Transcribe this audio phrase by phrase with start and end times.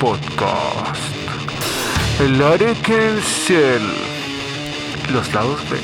[0.00, 0.96] Podcast.
[2.20, 3.22] El área que el
[5.12, 5.78] Los lados B.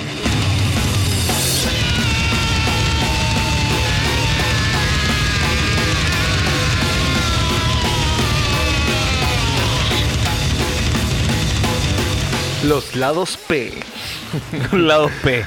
[12.66, 13.74] Los lados P.
[14.72, 15.44] lados P.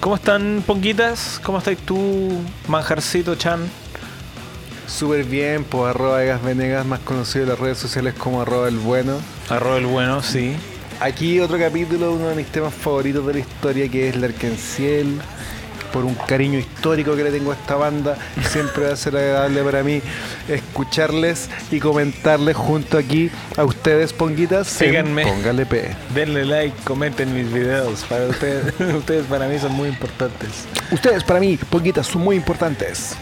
[0.00, 1.40] ¿Cómo están, Ponquitas?
[1.44, 3.70] ¿Cómo estáis tú, Manjarcito Chan?
[5.00, 8.76] Súper bien, pues arroba Vegas Venegas, más conocido en las redes sociales como arroba el
[8.76, 9.14] bueno.
[9.48, 10.54] Arroba el bueno, sí.
[11.00, 15.18] Aquí otro capítulo uno de mis temas favoritos de la historia que es el Arkenciel
[15.90, 18.18] por un cariño histórico que le tengo a esta banda.
[18.50, 20.02] Siempre va a ser agradable para mí
[20.46, 24.68] escucharles y comentarles junto aquí a ustedes, Ponguitas.
[24.68, 25.24] Síganme.
[25.24, 25.96] Póngale P.
[26.14, 28.04] Denle like, comenten mis videos.
[28.04, 30.66] Para ustedes, ustedes para mí son muy importantes.
[30.90, 33.16] Ustedes para mí, Ponguitas, son muy importantes.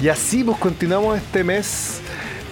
[0.00, 2.00] Y así pues continuamos este mes.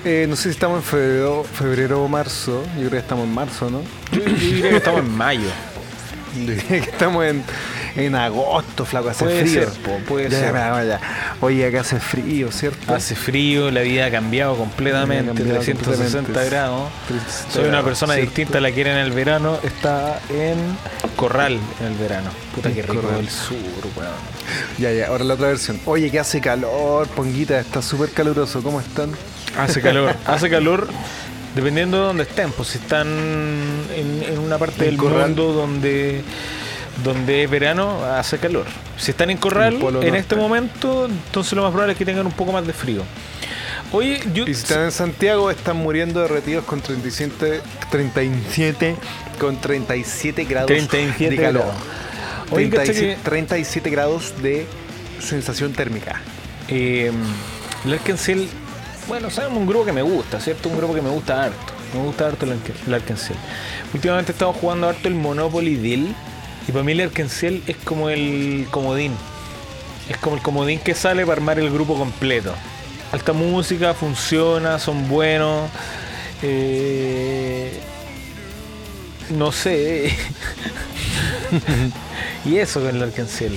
[0.05, 2.63] Eh, no sé si estamos en febrero, febrero o marzo.
[2.75, 3.83] Yo creo que estamos en marzo, ¿no?
[4.13, 5.49] Yo, yo diría que estamos en mayo.
[6.37, 7.43] Yo diría que estamos en,
[7.99, 9.65] en agosto, flaco, hace Puede frío.
[9.71, 10.55] ser, po, puede Ya, ser.
[10.55, 11.01] ya, ya.
[11.41, 12.95] Oye, acá hace frío, ¿cierto?
[12.95, 16.51] Hace frío, la vida ha cambiado completamente, ha cambiado 360 completamente.
[16.51, 16.91] grados.
[17.09, 18.31] 360 Soy una persona ¿cierto?
[18.31, 19.59] distinta a la que era en el verano.
[19.63, 20.57] Está en
[21.17, 22.31] Corral en el verano.
[22.55, 23.21] Puta que rico Corral.
[23.21, 23.57] el sur,
[23.97, 24.13] weón.
[24.79, 25.81] Ya, ya, ahora la otra versión.
[25.85, 28.63] Oye, que hace calor, Ponguita, está súper caluroso.
[28.63, 29.11] ¿Cómo están?
[29.59, 30.89] Hace calor, hace calor
[31.55, 32.53] dependiendo de donde estén.
[32.53, 35.29] Pues si están en, en una parte En del Corral.
[35.29, 36.23] mundo donde,
[37.05, 38.67] donde es verano, hace calor.
[38.97, 42.33] Si están en Corral En este momento, entonces lo más probable es que tengan un
[42.33, 43.03] poco más de frío.
[43.93, 44.43] Oye, yo...
[44.45, 47.61] Y si están en Santiago, están muriendo derretidos con 37,
[47.91, 48.97] 37
[49.39, 51.63] con 37 grados 37 de calor.
[51.65, 51.83] grados.
[52.51, 54.67] Oye, cacha 37, que- 37 grados de
[55.21, 56.21] sensación térmica.
[56.69, 57.11] Eh,
[57.85, 58.37] el Arkansas,
[59.07, 60.69] bueno, sabemos un grupo que me gusta, ¿cierto?
[60.69, 61.73] Un grupo que me gusta harto.
[61.95, 63.37] Me gusta harto el, Arca- el Arkansas.
[63.95, 66.15] Últimamente he estado jugando harto el Monopoly Deal.
[66.69, 69.13] Y para mí el Arkansas es como el comodín.
[70.09, 72.55] Es como el comodín que sale para armar el grupo completo.
[73.11, 75.71] Alta música, funciona, son buenos.
[76.43, 77.73] eh,
[79.31, 80.15] no sé.
[82.45, 83.53] y eso con el Arkansas.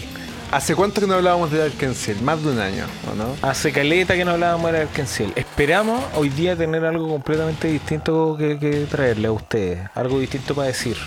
[0.52, 2.22] ¿Hace cuánto que no hablábamos del Arkenciel?
[2.22, 3.36] Más de un año, ¿o no?
[3.42, 5.32] Hace caleta que no hablábamos del Arkenciel.
[5.36, 9.80] Esperamos hoy día tener algo completamente distinto que, que traerle a ustedes.
[9.96, 10.98] Algo distinto para decir.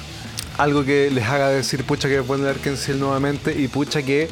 [0.59, 4.29] Algo que les haga decir, pucha, que poner el Arkenciel nuevamente y pucha que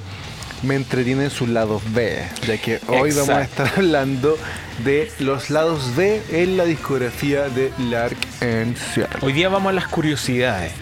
[0.62, 4.38] me entretienen sus lados B, ya que hoy vamos a estar hablando
[4.84, 9.09] de los lados B en la discografía de Arkenciel.
[9.21, 10.72] Hoy día vamos a las curiosidades.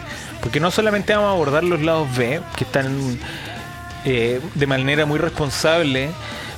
[0.43, 3.19] Porque no solamente vamos a abordar los lados B, que están
[4.05, 6.11] eh, de manera muy responsable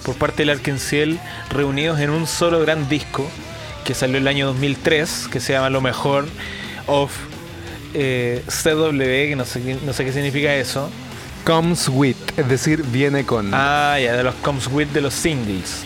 [0.05, 1.19] por parte del Arkenciel
[1.51, 3.29] reunidos en un solo gran disco
[3.85, 6.27] que salió el año 2003, que se llama Lo Mejor
[6.87, 7.13] of
[7.95, 10.91] eh, CW, que no sé, qué- no sé qué significa eso.
[11.45, 13.51] Comes with, es decir, viene con.
[13.53, 15.83] Ah, ya, de los Comes With de los singles.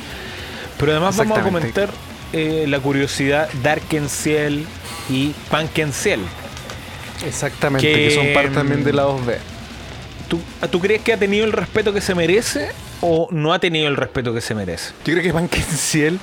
[0.78, 1.90] Pero además vamos a comentar
[2.32, 4.66] eh, la curiosidad Darkenciel
[5.08, 6.20] y Pankenciel.
[7.26, 9.38] Exactamente, que- que son parte también de lados B.
[10.28, 10.40] ¿Tú,
[10.70, 12.68] ¿Tú crees que ha tenido el respeto que se merece
[13.00, 14.92] o no ha tenido el respeto que se merece?
[15.04, 16.20] Yo creo que Panquenciel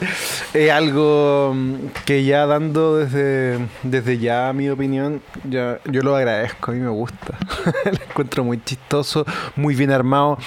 [0.54, 1.76] es algo mm,
[2.06, 6.90] que ya dando desde, desde ya mi opinión, ya, yo lo agradezco, a mí me
[6.90, 7.38] gusta.
[7.86, 9.26] lo encuentro muy chistoso,
[9.56, 10.38] muy bien armado.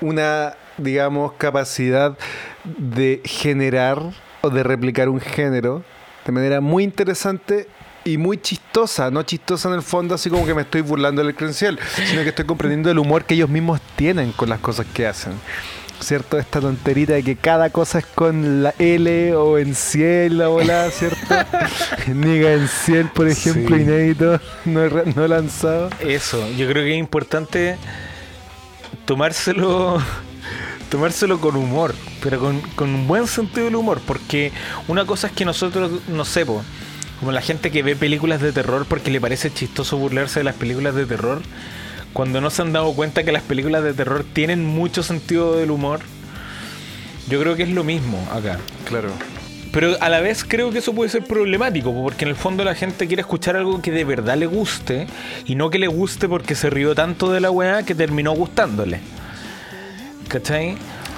[0.00, 2.16] Una, digamos, capacidad
[2.64, 4.00] de generar
[4.40, 5.82] o de replicar un género
[6.24, 7.66] de manera muy interesante
[8.04, 11.34] y muy chistosa, no chistosa en el fondo, así como que me estoy burlando del
[11.34, 15.06] credencial, sino que estoy comprendiendo el humor que ellos mismos tienen con las cosas que
[15.06, 15.32] hacen.
[16.00, 16.38] ¿Cierto?
[16.38, 20.90] Esta tonterita de que cada cosa es con la L o en ciel, la bola,
[20.90, 21.34] ¿cierto?
[22.14, 23.82] Niga en ciel, por ejemplo, Sí.
[23.82, 24.80] inédito, no,
[25.14, 25.90] no lanzado.
[26.00, 27.76] Eso, yo creo que es importante
[29.04, 30.02] tomárselo
[30.88, 34.52] tomárselo con humor, pero con, con un buen sentido del humor, porque
[34.88, 36.62] una cosa es que nosotros, no sé, po,
[37.20, 40.54] como la gente que ve películas de terror porque le parece chistoso burlarse de las
[40.54, 41.42] películas de terror,
[42.14, 45.70] cuando no se han dado cuenta que las películas de terror tienen mucho sentido del
[45.70, 46.00] humor,
[47.28, 48.58] yo creo que es lo mismo acá.
[48.86, 49.10] Claro.
[49.70, 52.74] Pero a la vez creo que eso puede ser problemático, porque en el fondo la
[52.74, 55.06] gente quiere escuchar algo que de verdad le guste
[55.44, 59.00] y no que le guste porque se rió tanto de la weá que terminó gustándole.
[60.26, 60.76] ¿Cachai?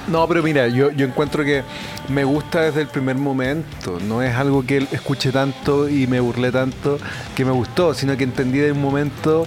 [0.08, 1.62] No, pero mira, yo, yo encuentro que
[2.08, 3.99] me gusta desde el primer momento.
[4.06, 6.99] No es algo que escuché tanto y me burlé tanto
[7.37, 9.46] que me gustó, sino que entendí de un momento,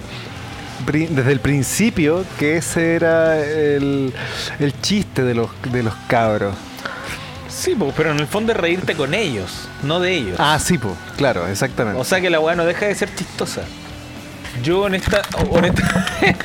[0.86, 4.12] desde el principio, que ese era el,
[4.58, 6.54] el chiste de los, de los cabros.
[7.48, 10.36] Sí, pues, pero en el fondo es reírte con ellos, no de ellos.
[10.38, 12.00] Ah, sí, pues, claro, exactamente.
[12.00, 13.62] O sea que la weá no deja de ser chistosa.
[14.62, 16.06] Yo honesta, honesta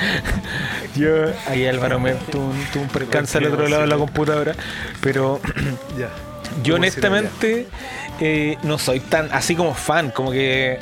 [0.96, 4.56] yo ahí Álvaro me tuvo un, tuvo un percance al otro lado de la computadora,
[5.02, 5.40] pero
[5.98, 6.10] ya.
[6.64, 7.68] yo ¿Cómo será honestamente
[8.20, 10.78] eh, no soy tan así como fan, como que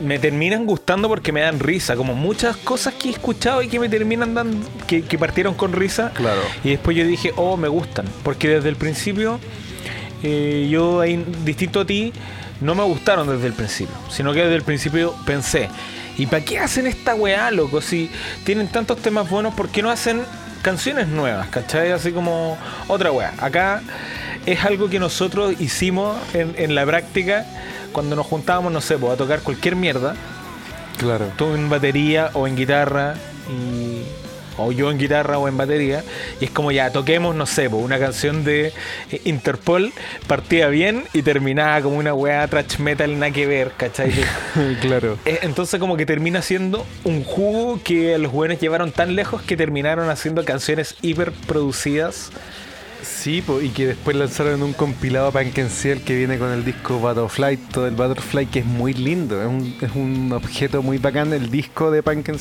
[0.00, 3.78] me terminan gustando porque me dan risa, como muchas cosas que he escuchado y que
[3.78, 6.10] me terminan dando, que, que partieron con risa.
[6.14, 6.40] Claro.
[6.64, 9.38] Y después yo dije, oh, me gustan, porque desde el principio
[10.24, 11.02] eh, yo,
[11.44, 12.12] distinto a ti,
[12.62, 15.68] no me gustaron desde el principio, sino que desde el principio pensé,
[16.16, 17.80] ¿y para qué hacen esta weá, loco?
[17.80, 18.10] Si
[18.44, 20.22] tienen tantos temas buenos, ¿por qué no hacen
[20.62, 21.48] canciones nuevas?
[21.48, 21.92] ¿Cachai?
[21.92, 22.56] Así como
[22.88, 23.32] otra weá.
[23.38, 23.82] Acá
[24.46, 27.46] es algo que nosotros hicimos en, en la práctica
[27.92, 30.14] cuando nos juntábamos, no sé, pues, a tocar cualquier mierda,
[30.98, 31.26] Claro.
[31.36, 33.14] tú en batería o en guitarra
[33.48, 33.93] y
[34.56, 36.04] o yo en guitarra o en batería
[36.40, 38.72] y es como ya toquemos no sé po, una canción de
[39.10, 39.92] eh, Interpol
[40.26, 44.12] partía bien y terminaba como una weá trash metal nada que ver ¿cachai?
[44.80, 45.18] claro.
[45.24, 49.56] Eh, entonces como que termina siendo un jugo que los buenos llevaron tan lejos que
[49.56, 52.30] terminaron haciendo canciones hiper producidas
[53.04, 56.98] Sí, po, y que después lanzaron un compilado Punk and que viene con el disco
[56.98, 61.32] Butterfly, todo el Butterfly que es muy lindo, es un, es un objeto muy bacán
[61.34, 62.40] el disco de Punk and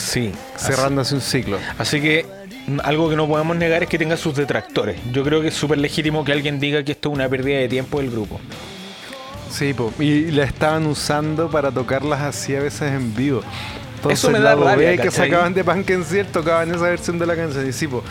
[0.00, 1.58] sí cerrándose un ciclo.
[1.78, 2.26] Así que
[2.66, 4.98] mm, algo que no podemos negar es que tenga sus detractores.
[5.12, 7.68] Yo creo que es súper legítimo que alguien diga que esto es una pérdida de
[7.68, 8.40] tiempo del grupo.
[9.50, 13.42] Sí, po, y la estaban usando para tocarlas así a veces en vivo.
[13.96, 15.64] Entonces, Eso me da lado rabia, que sacaban de
[16.04, 17.68] Ciel tocaban esa versión de la canción.
[17.68, 18.02] Y sí, po,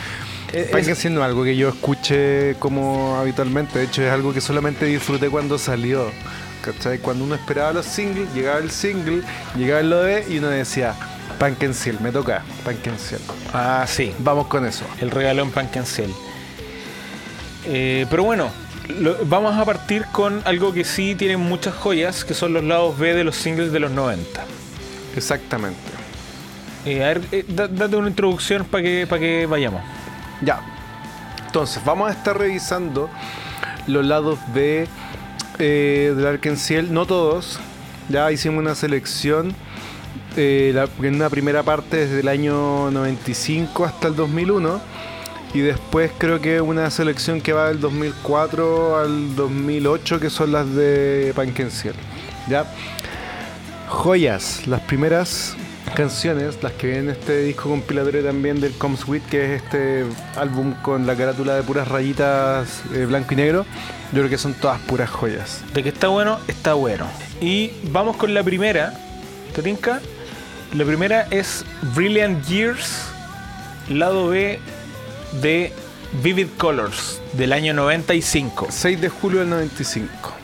[0.51, 4.41] Eh, Ciel no es algo que yo escuche como habitualmente, de hecho es algo que
[4.41, 6.12] solamente disfruté cuando salió.
[6.62, 7.00] ¿Cachai?
[7.00, 9.24] Cuando uno esperaba los singles, llegaba el single,
[9.56, 10.94] llegaba el OD y uno decía,
[11.74, 12.44] Ciel, me toca,
[12.97, 13.21] Ciel.
[13.53, 14.13] Ah, sí.
[14.19, 14.83] Vamos con eso.
[15.00, 16.13] El regalón Pan Cancel.
[17.65, 18.50] Eh, pero bueno,
[19.00, 22.97] lo- vamos a partir con algo que sí tiene muchas joyas, que son los lados
[22.97, 24.44] B de los singles de los 90.
[25.15, 25.80] Exactamente.
[26.86, 29.81] Eh, a ver, eh, da- date una introducción para que, que vayamos.
[30.41, 30.62] Ya.
[31.45, 33.09] Entonces, vamos a estar revisando
[33.88, 34.88] los lados B
[35.57, 36.94] eh, del Arkenciel.
[36.94, 37.59] No todos.
[38.09, 39.53] Ya hicimos una selección.
[40.37, 44.81] Eh, en una primera parte desde el año 95 hasta el 2001.
[45.53, 50.73] Y después creo que una selección que va del 2004 al 2008, que son las
[50.75, 51.95] de Pankenciel.
[52.47, 52.65] ¿Ya?
[53.87, 55.55] Joyas, las primeras
[55.95, 60.05] canciones, las que vienen en este disco compilatorio también del Come Sweet, que es este
[60.35, 63.65] álbum con la carátula de puras rayitas eh, blanco y negro.
[64.11, 65.63] Yo creo que son todas puras joyas.
[65.73, 67.07] De que está bueno, está bueno.
[67.41, 68.93] Y vamos con la primera.
[69.53, 69.61] ¿Te?
[70.74, 73.06] La primera es Brilliant Years,
[73.89, 74.60] lado B
[75.42, 75.74] de
[76.21, 78.68] Vivid Colors, del año 95.
[78.69, 80.38] 6 de julio del 95.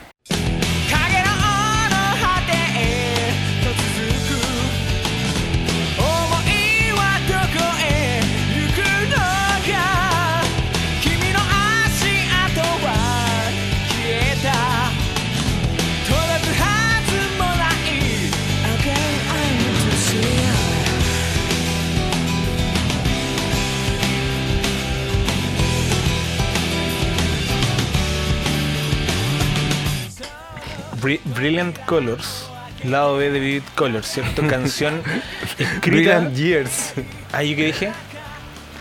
[31.45, 32.47] Brilliant Colors,
[32.83, 34.47] lado B de Vivid Colors, ¿cierto?
[34.47, 35.03] Canción
[35.59, 36.17] escrita.
[36.19, 36.93] Brilliant Years.
[37.31, 37.91] ¿Ahí qué dije?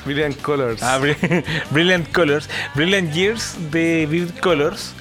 [0.06, 0.82] Brilliant Colors.
[0.82, 2.48] Ah, Bri- Brilliant Colors.
[2.74, 4.94] Brilliant Years de Vivid Colors.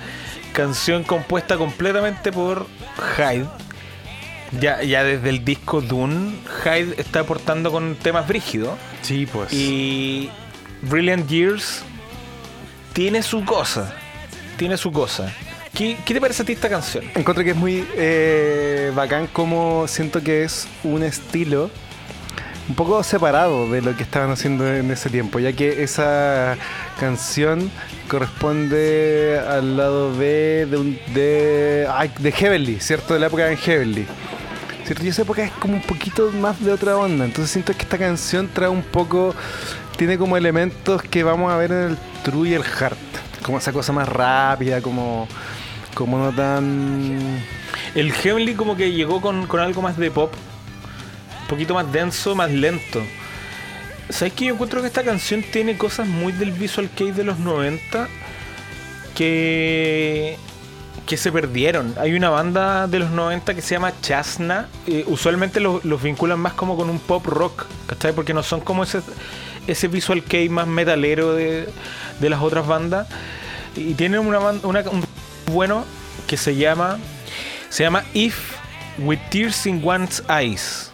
[0.51, 2.67] Canción compuesta completamente por
[3.17, 3.45] Hyde.
[4.59, 8.77] Ya, ya desde el disco Dune, Hyde está aportando con temas brígidos.
[9.03, 9.53] sí, pues.
[9.53, 10.29] Y
[10.81, 11.81] Brilliant Years
[12.91, 13.93] tiene su cosa.
[14.57, 15.33] Tiene su cosa.
[15.73, 17.03] ¿Qué, te parece a ti esta canción?
[17.15, 21.71] Encuentro que es muy eh, bacán como siento que es un estilo
[22.69, 26.57] un poco separado de lo que estaban haciendo en ese tiempo, ya que esa
[26.99, 27.71] canción
[28.07, 33.15] corresponde al lado B de, un, de, ay, de Heavenly, ¿cierto?
[33.15, 34.05] De la época de Heavenly.
[34.85, 35.03] ¿Cierto?
[35.03, 37.97] Y esa época es como un poquito más de otra onda, entonces siento que esta
[37.97, 39.33] canción trae un poco,
[39.97, 42.97] tiene como elementos que vamos a ver en el True y el Heart,
[43.43, 45.27] como esa cosa más rápida, como,
[45.93, 47.41] como no tan...
[47.95, 50.33] El Heavenly como que llegó con, con algo más de pop.
[51.43, 53.01] Un poquito más denso, más lento.
[54.09, 57.39] ¿Sabes que Yo encuentro que esta canción tiene cosas muy del Visual Kei de los
[57.39, 58.07] 90
[59.15, 60.37] que,
[61.05, 61.93] que se perdieron.
[61.99, 64.67] Hay una banda de los 90 que se llama Chasna.
[64.87, 68.13] eh, usualmente los, vinculan más como con un pop rock, ¿cachai?
[68.13, 69.01] Porque no son como ese,
[69.67, 71.69] ese Visual Kei más metalero de,
[72.19, 73.07] de las otras bandas.
[73.75, 75.03] Y tienen una, una- un
[75.47, 75.85] bueno
[76.27, 76.99] que se llama
[77.69, 78.55] se llama If
[78.99, 80.92] with Tears in One's Eyes.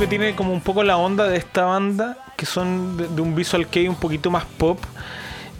[0.00, 3.34] Que tiene como un poco la onda de esta banda, que son de, de un
[3.34, 4.78] visual kei un poquito más pop,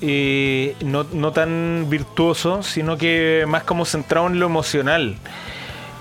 [0.01, 5.17] eh, no, no tan virtuoso, sino que más como centrado en lo emocional.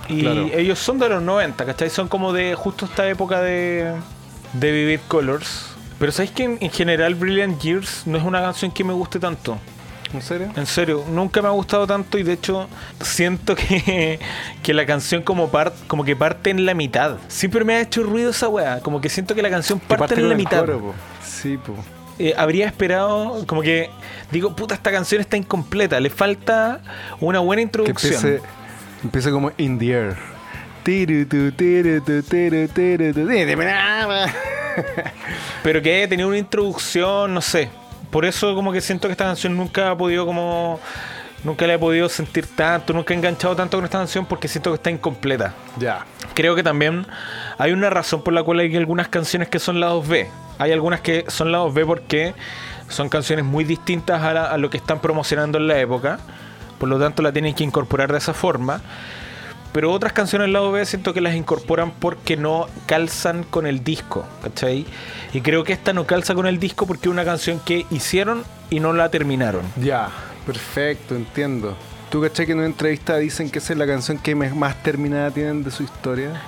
[0.08, 0.48] Y Claro.
[0.54, 1.90] ellos son de los 90, ¿cachai?
[1.90, 3.94] Son como de justo esta época de,
[4.54, 5.76] de Vivid Colors.
[6.00, 9.20] Pero ¿sabéis que en, en general Brilliant Years no es una canción que me guste
[9.20, 9.58] tanto?
[10.14, 10.52] ¿En serio?
[10.56, 12.68] En serio, nunca me ha gustado tanto y de hecho
[13.02, 14.20] siento que,
[14.64, 17.18] que la canción como, par- como que parte en la mitad.
[17.28, 20.16] Siempre me ha hecho ruido esa weá, como que siento que la canción Que parte,
[20.16, 20.60] en la mitad.
[20.62, 20.96] coro, po.
[21.24, 21.76] Sí, po.
[22.18, 23.90] Eh, habría esperado, como que
[24.32, 26.82] digo, puta, esta canción está incompleta, le falta
[27.22, 28.14] una buena Que introducción.
[28.16, 28.42] empiece,
[29.04, 30.18] empiece como In the Air.
[35.64, 37.70] Pero que haya tenido una introducción, no sé.
[38.12, 40.80] Por eso como que siento que esta canción nunca ha podido como...
[41.42, 44.72] Nunca la he podido sentir tanto, nunca he enganchado tanto con esta canción porque siento
[44.72, 45.54] que está incompleta.
[45.78, 46.06] Ya.
[46.34, 47.08] Creo que también
[47.58, 50.30] hay una razón por la cual hay algunas canciones que son lados B.
[50.58, 52.34] Hay algunas que son lados B porque
[52.90, 56.20] son canciones muy distintas a, la- a lo que están promocionando en la época.
[56.78, 58.82] Por lo tanto, la tienen que incorporar de esa forma.
[59.72, 64.26] Pero otras canciones lado B siento que las incorporan porque no calzan con el disco,
[64.42, 64.86] ¿cachai?
[65.34, 68.44] Y creo que esta no calza con el disco porque es una canción que hicieron
[68.72, 69.62] y no la terminaron.
[69.78, 70.10] Ya.
[70.46, 71.76] Perfecto, entiendo.
[72.10, 75.30] ¿Tú cachai que en una entrevista dicen que esa es la canción que más terminada
[75.30, 76.42] tienen de su historia?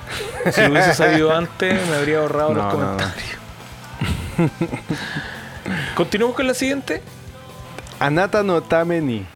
[0.51, 2.97] Si lo hubiese sabido antes, me habría ahorrado No, los no, no.
[2.97, 3.37] comentarios.
[5.95, 7.03] Continuamos con la siguiente.
[7.99, 9.27] Anata no Tameni.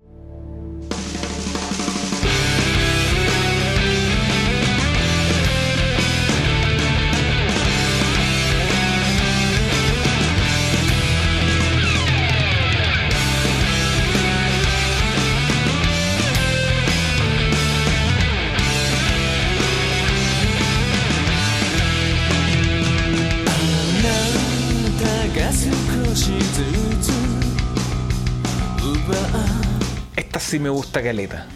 [30.56, 31.48] Sí me gusta caleta.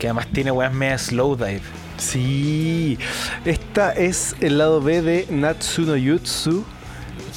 [0.00, 1.62] Que además tiene weas media slow dive.
[1.96, 2.98] Sí,
[3.44, 6.64] esta es el lado B de Natsuno Yutsu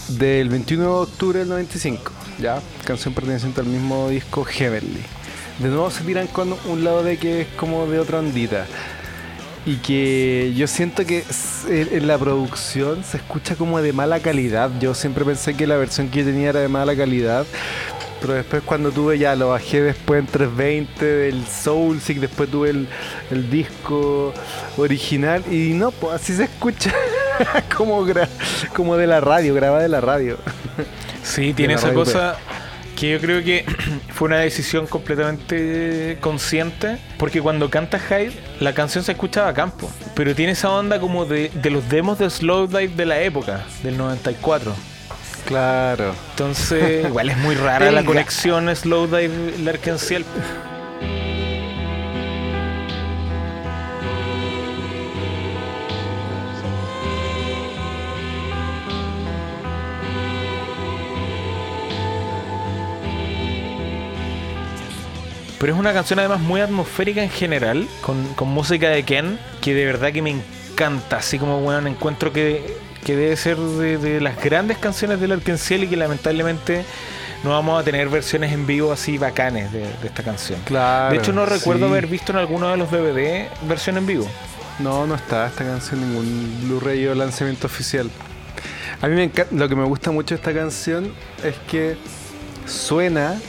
[0.08, 2.12] del 21 de octubre del 95.
[2.40, 5.04] Ya, canción perteneciente al mismo disco Heavenly.
[5.60, 8.66] De nuevo se tiran con un lado B que es como de otra ondita.
[9.68, 11.24] Y que yo siento que
[11.70, 14.72] en la producción se escucha como de mala calidad.
[14.80, 17.46] Yo siempre pensé que la versión que yo tenía era de mala calidad.
[18.22, 22.88] Pero después cuando tuve ya lo bajé después en 320 del Soulseek, después tuve el,
[23.32, 24.34] el disco
[24.78, 26.94] original y no, pues así se escucha
[27.78, 28.30] como, gra-
[28.76, 30.38] como de la radio, grabada de la radio.
[31.24, 32.38] Sí, tiene esa radio cosa
[32.96, 33.66] que yo creo que
[34.14, 36.98] fue una decisión completamente consciente.
[37.18, 38.32] Porque cuando canta Hyde,
[38.62, 39.92] la canción se escuchaba a campo.
[40.16, 43.66] Pero tiene esa onda como de, de los demos de slow dive de la época,
[43.84, 44.74] del 94.
[45.46, 46.16] Claro.
[46.32, 50.26] Entonces, igual es muy rara la conexión slow dive Larkenciel.
[65.60, 69.74] Pero es una canción además muy atmosférica en general, con, con música de Ken, que
[69.74, 71.18] de verdad que me encanta.
[71.18, 75.84] Así como, bueno, encuentro que, que debe ser de, de las grandes canciones del Arkenciel
[75.84, 76.84] y que lamentablemente
[77.44, 80.60] no vamos a tener versiones en vivo así bacanes de, de esta canción.
[80.66, 81.14] Claro.
[81.14, 81.92] de hecho, no recuerdo sí.
[81.92, 84.28] haber visto en alguno de los DVD versión en vivo.
[84.80, 88.10] No, no está esta canción en ningún Blu-ray o lanzamiento oficial.
[89.02, 91.98] A mí me encanta, lo que me gusta mucho de esta canción es que
[92.66, 93.40] suena,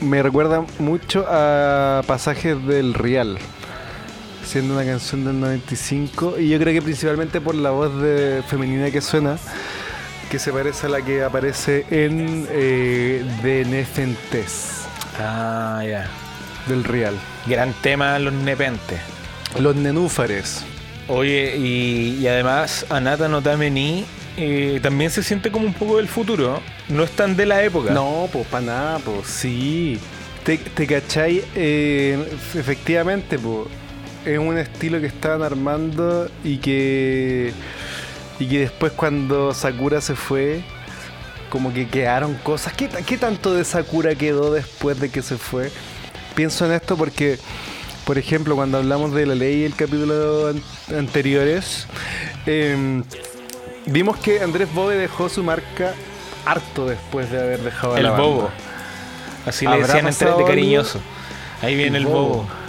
[0.00, 3.38] me recuerda mucho a pasajes del Real,
[4.44, 8.90] siendo una canción del 95 y yo creo que principalmente por la voz de, femenina
[8.90, 9.36] que suena,
[10.30, 14.82] que se parece a la que aparece en eh, The Nefentes
[15.18, 16.06] Ah, ya.
[16.68, 17.14] del Real.
[17.46, 19.00] Gran tema los nepentes.
[19.60, 20.64] Los nenúfares.
[21.08, 24.04] Oye, y, y además Anata no Tameni
[24.36, 26.60] eh, también se siente como un poco del futuro.
[26.88, 27.92] No es tan de la época.
[27.92, 29.98] No, pues para nada, pues sí.
[30.44, 31.42] ¿Te, te cachai?
[31.54, 32.18] Eh,
[32.54, 33.68] efectivamente, po,
[34.24, 37.52] es un estilo que estaban armando y que,
[38.38, 40.62] y que después cuando Sakura se fue,
[41.50, 42.72] como que quedaron cosas.
[42.72, 45.70] ¿Qué, qué tanto de Sakura quedó después de que se fue?
[46.34, 47.38] Pienso en esto porque,
[48.04, 50.62] por ejemplo, cuando hablamos de la ley y el capítulo an-
[50.96, 51.86] anteriores,
[52.46, 53.04] em,
[53.86, 55.94] vimos que Andrés Bove dejó su marca
[56.44, 58.50] harto después de haber dejado El la bobo.
[59.46, 61.00] Así le ¿Habrá decían entre de cariñoso.
[61.62, 62.28] Ahí viene el El bobo.
[62.28, 62.63] bobo.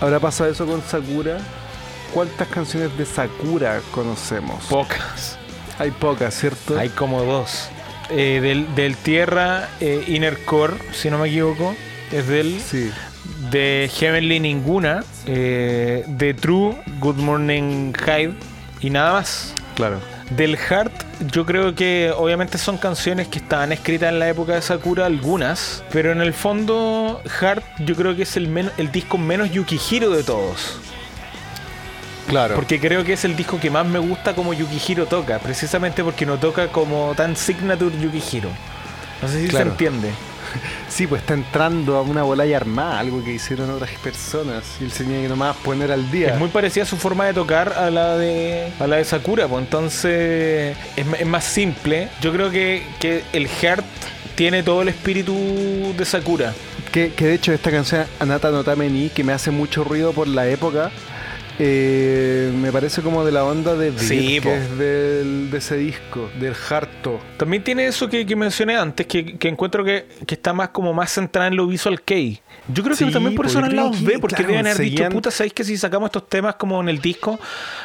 [0.00, 1.38] ¿Habrá pasado eso con Sakura?
[2.12, 4.64] ¿Cuántas canciones de Sakura conocemos?
[4.66, 5.38] Pocas.
[5.78, 6.78] Hay pocas, ¿cierto?
[6.78, 7.68] Hay como dos.
[8.10, 11.74] Eh, del, del Tierra eh, Inner Core, si no me equivoco,
[12.12, 12.60] es del.
[12.60, 12.90] Sí.
[13.50, 15.02] De Heavenly ninguna.
[15.26, 18.34] eh, de True, Good Morning Hyde
[18.80, 19.54] y nada más.
[19.74, 19.98] Claro.
[20.30, 20.92] Del Heart,
[21.30, 25.84] yo creo que obviamente son canciones que estaban escritas en la época de Sakura, algunas,
[25.92, 30.10] pero en el fondo Heart yo creo que es el, men- el disco menos Yukihiro
[30.10, 30.78] de todos.
[32.26, 32.54] Claro.
[32.54, 36.24] Porque creo que es el disco que más me gusta como Yukihiro toca, precisamente porque
[36.24, 38.48] no toca como tan signature Yukihiro.
[39.20, 39.66] No sé si Claro.
[39.66, 40.10] se entiende.
[40.88, 44.64] Sí, pues está entrando a una bola y armada, algo que hicieron otras personas.
[44.80, 46.34] Y él se tenía que nomás poner al día.
[46.34, 49.64] Es muy parecida su forma de tocar a la de a la de Sakura, pues
[49.64, 52.08] entonces es, más simple.
[52.20, 53.84] Yo creo que, que el Heart
[54.34, 55.34] tiene todo el espíritu
[55.96, 56.54] de Sakura.
[56.92, 60.12] Que, que de hecho esta canción Anata no Tame ni, que me hace mucho ruido
[60.12, 60.92] por la época,
[61.58, 64.48] eh, me parece como de la onda de Beat, Sí, po.
[64.50, 67.20] que es del, de ese disco, del Harto.
[67.36, 70.92] También tiene eso que, que mencioné antes, que, que encuentro que, que está más como
[70.92, 72.40] más centrada en lo visual kei.
[72.68, 75.02] Yo creo que también por po, eso lados que, B, porque claro, deben haber dicho,
[75.04, 77.38] seguían- puta, ¿sabéis que si sacamos estos temas como en el disco,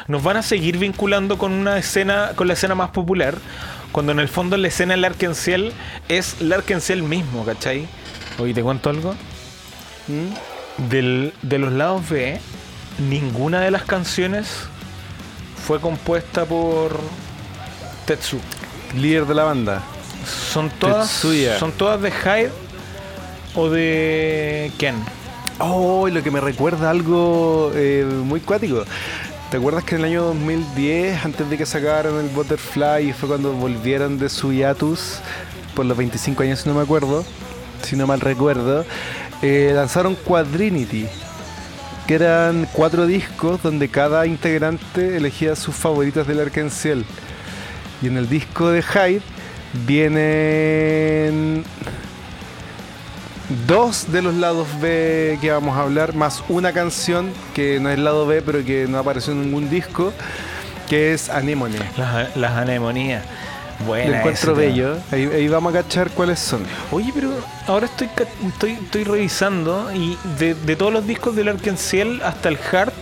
[0.08, 3.36] nos van a seguir vinculando con una escena, con la escena más popular?
[3.92, 5.72] Cuando en el fondo la escena del Arkenciel
[6.08, 7.86] es el Arkenciel mismo, ¿cachai?
[8.38, 9.14] Oye, ¿te cuento algo?
[10.08, 10.88] ¿Mm?
[10.88, 12.40] Del, de los lados B,
[13.08, 14.48] ninguna de las canciones
[15.66, 16.98] fue compuesta por
[18.06, 18.38] Tetsu.
[18.96, 19.82] Líder de la banda.
[20.26, 21.58] Son todas, Tetsuya.
[21.58, 22.50] son todas de Hyde
[23.54, 24.96] o de Ken.
[25.58, 28.84] Oh, y lo que me recuerda algo eh, muy cuático.
[29.50, 33.52] ¿Te acuerdas que en el año 2010, antes de que sacaran el Butterfly, fue cuando
[33.52, 35.18] volvieron de su hiatus,
[35.74, 37.24] por los 25 años si no me acuerdo,
[37.82, 38.84] si no mal recuerdo,
[39.42, 41.08] eh, lanzaron Quadrinity,
[42.10, 47.04] que eran cuatro discos donde cada integrante elegía sus favoritas del Arkansas.
[48.02, 49.22] Y en el disco de Hyde
[49.86, 51.62] vienen
[53.68, 57.98] dos de los lados B que vamos a hablar, más una canción que no es
[58.00, 60.12] lado B, pero que no apareció en ningún disco,
[60.88, 61.78] que es Anemone.
[61.96, 63.24] Las, las anemonías.
[63.80, 64.96] Lo Buena encuentro bello.
[65.10, 66.62] Ahí, ahí vamos a cachar cuáles son.
[66.90, 67.30] Oye, pero
[67.66, 68.08] ahora estoy,
[68.46, 72.94] estoy, estoy revisando y de, de todos los discos del Arkenciel hasta el Heart,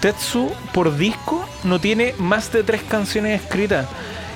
[0.00, 3.86] Tetsu por disco no tiene más de tres canciones escritas.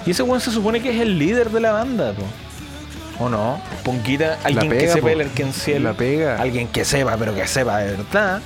[0.04, 3.24] Y ese weón se supone que es el líder de la banda, po.
[3.24, 3.60] ¿O no?
[3.84, 5.08] Ponquita, alguien que sepa po.
[5.08, 5.84] el Arkenciel.
[5.84, 6.36] La pega.
[6.40, 8.42] Alguien que sepa, pero que sepa de verdad.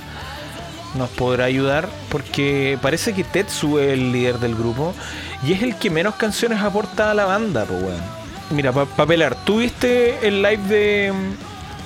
[0.97, 4.93] Nos podrá ayudar porque parece que Tetsu es el líder del grupo
[5.43, 8.01] y es el que menos canciones aporta a la banda, pues weón.
[8.49, 11.13] Mira, para pelar, ¿tú viste el live de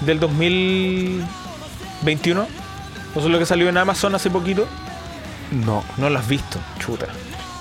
[0.06, 2.48] del 2021?
[3.12, 4.68] Eso es lo que salió en Amazon hace poquito.
[5.52, 5.84] No.
[5.98, 7.08] No lo has visto, chuta.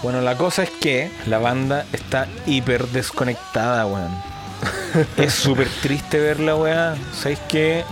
[0.02, 4.12] Bueno, la cosa es que la banda está hiper desconectada, weón.
[5.16, 6.98] es súper triste verla, weón.
[7.12, 7.84] ¿Sabes qué?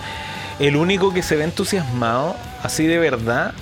[0.59, 3.53] El único que se ve entusiasmado, así de verdad,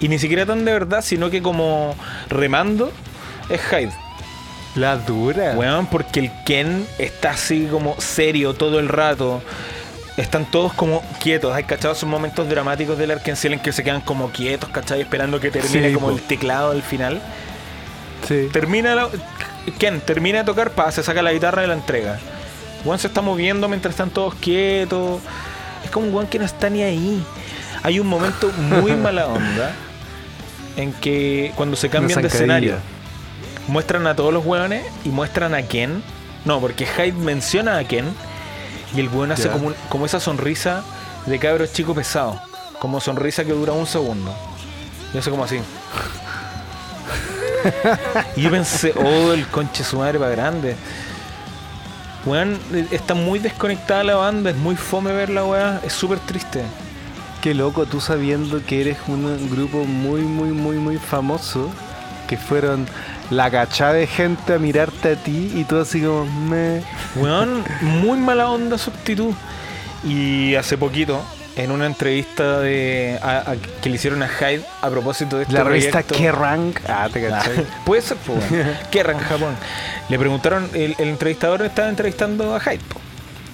[0.00, 1.94] y ni siquiera tan de verdad, sino que como
[2.28, 2.92] remando,
[3.48, 3.92] es Hyde.
[4.74, 5.54] La dura.
[5.56, 9.40] Weón, porque el Ken está así como serio todo el rato.
[10.18, 11.54] Están todos como quietos.
[11.54, 15.00] Hay cachado esos momentos dramáticos del Arkenciel en que se quedan como quietos, ¿cachai?
[15.00, 16.12] Esperando que termine Sí, como po.
[16.14, 17.22] el teclado al final.
[18.28, 18.48] Sí.
[18.52, 19.08] Termina la...
[19.78, 22.18] Ken termina de tocar, pa, se saca la guitarra y la entrega.
[22.84, 25.20] Juan se está moviendo mientras están todos quietos.
[25.84, 27.24] Es como un Juan que no está ni ahí.
[27.86, 29.72] Hay un momento muy mala onda
[30.76, 32.76] en que cuando se cambian de escenario,
[33.68, 36.02] muestran a todos los hueones y muestran a Ken.
[36.44, 38.06] No, porque Hyde menciona a Ken
[38.94, 40.82] y el hueón hace como, un- como esa sonrisa
[41.26, 42.40] de cabro chico pesado.
[42.80, 44.34] Como sonrisa que dura un segundo.
[45.14, 45.60] Y hace como así.
[48.36, 50.74] y yo pensé, oh, el conche su madre para grande.
[52.24, 56.62] Weón, eh, está muy desconectada la banda, es muy fome verla, weón, es súper triste.
[57.42, 61.70] Qué loco, tú sabiendo que eres un grupo muy, muy, muy, muy famoso,
[62.28, 62.86] que fueron
[63.30, 66.82] la cachada de gente a mirarte a ti y tú así como, me...
[67.14, 69.32] Weón, muy mala onda su actitud.
[70.04, 71.22] Y hace poquito,
[71.56, 75.54] en una entrevista de, a- a- que le hicieron a Hyde a propósito de este
[75.54, 76.74] La revista Kerrang.
[76.88, 77.64] Ah, te cachai.
[77.84, 78.42] Puede ser, pues.
[78.92, 79.54] en Japón.
[80.08, 83.00] Le preguntaron, el, el entrevistador estaba entrevistando a Hyde, po.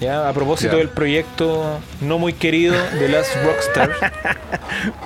[0.03, 0.27] ¿Ya?
[0.29, 0.77] A propósito Ya.
[0.79, 3.95] del proyecto no muy querido de las Rockstars.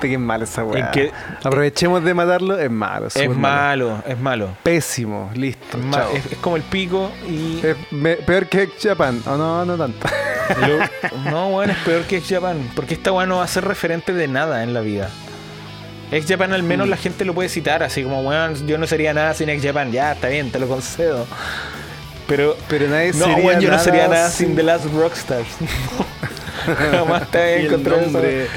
[0.01, 0.91] Te que es malo esa weá.
[0.91, 1.11] Que-
[1.43, 3.07] Aprovechemos de matarlo, es malo.
[3.13, 4.49] es malo, es malo.
[4.63, 5.77] Pésimo, listo.
[5.77, 6.11] Es, ma- chao.
[6.13, 7.59] es- es como el pico y.
[7.65, 9.21] Es me- peor que Japan.
[9.25, 10.07] O no, no tanto.
[10.67, 12.69] lo- no, bueno, es peor que Japan.
[12.75, 15.09] Porque esta weá no va a ser referente de nada en la vida.
[16.09, 16.67] Ex Japan al Mm.
[16.67, 19.61] menos la gente lo puede citar, así como, weón, yo no sería nada sin Ex
[19.65, 19.91] Japan.
[19.91, 21.27] Ya, está bien, te lo concedo.
[22.27, 25.47] Pero Pero nadie No, sería weón, yo no sería nada sin sin The Last Rockstars.
[26.91, 28.47] Jamás te había encontrado nombre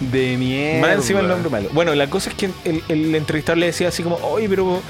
[0.00, 0.80] de mierda.
[0.86, 1.68] Más encima el nombre malo.
[1.72, 4.80] Bueno, la cosa es que el, el entrevistador le decía así como, oye, pero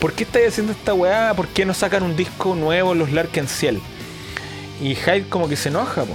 [0.00, 1.32] ¿por qué estáis haciendo esta weá?
[1.34, 3.80] ¿Por qué no sacan un disco nuevo los Larkin Ciel?
[4.82, 6.12] Y Hyde como que se enoja, po.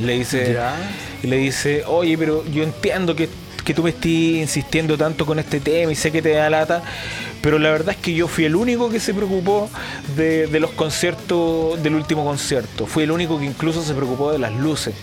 [0.00, 0.76] Le dice, Ya.
[1.22, 3.28] le dice, oye, pero yo entiendo que,
[3.66, 6.82] que tú me estés insistiendo tanto con este tema y sé que te da lata,
[7.42, 9.68] pero la verdad es que yo fui el único que se preocupó
[10.16, 12.86] de, de los conciertos, del último concierto.
[12.86, 14.94] Fui el único que incluso se preocupó de las luces.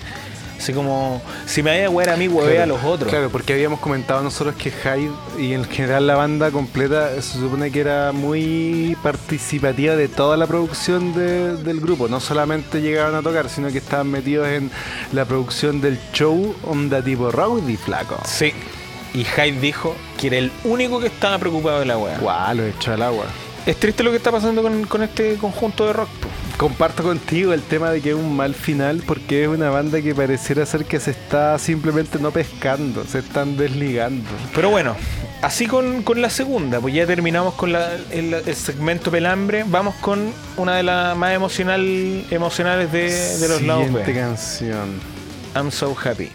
[0.64, 3.10] Así como, si me vaya a a mí, hueve a los otros.
[3.10, 7.70] Claro, porque habíamos comentado nosotros que Hyde y en general la banda completa se supone
[7.70, 12.08] que era muy participativa de toda la producción de- del grupo.
[12.08, 14.72] No solamente llegaban a tocar, sino que estaban metidos en
[15.12, 18.22] la producción del show onda tipo Rowdy Flaco.
[18.24, 18.54] Sí.
[19.14, 22.20] Y Hyde dijo que era el único que estaba preocupado de la weá.
[22.20, 23.26] Guau, lo echó al agua.
[23.66, 26.08] Es triste lo que está pasando con, con este conjunto de rock.
[26.22, 26.30] po.
[26.58, 30.16] Comparto contigo el tema de que es un mal final porque es una banda que
[30.16, 34.24] pareciera ser que se está simplemente no pescando, se están desligando.
[34.56, 34.96] Pero bueno,
[35.42, 39.66] así con, con la segunda, pues ya terminamos con la- el, el segmento pelambre.
[39.68, 44.20] Vamos con una de las más emocional, emocionales de, de los lados Siguiente B.
[44.20, 45.00] canción.
[45.56, 46.32] I'm so happy.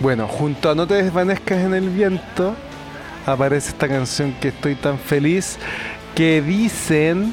[0.00, 2.54] Bueno, junto a No te desvanezcas en el viento
[3.26, 5.58] aparece esta canción que estoy tan feliz
[6.14, 7.32] que dicen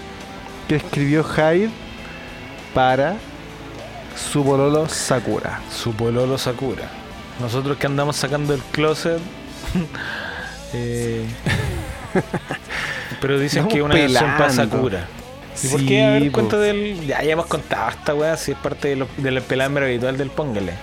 [0.67, 1.69] que escribió Hyde
[2.73, 3.15] para
[4.15, 5.59] su bololo Sakura.
[5.69, 6.89] Su pololo Sakura.
[7.39, 9.19] Nosotros que andamos sacando el closet.
[10.73, 11.25] eh,
[13.21, 14.53] pero dicen Estamos que es una canción para.
[14.53, 15.07] Sakura.
[15.63, 16.03] ¿Y por Sí, qué?
[16.03, 17.07] A ver, del.
[17.07, 20.29] Ya, ya hemos contado esta weá, si es parte de lo- del pelambre habitual del
[20.29, 20.73] Póngale.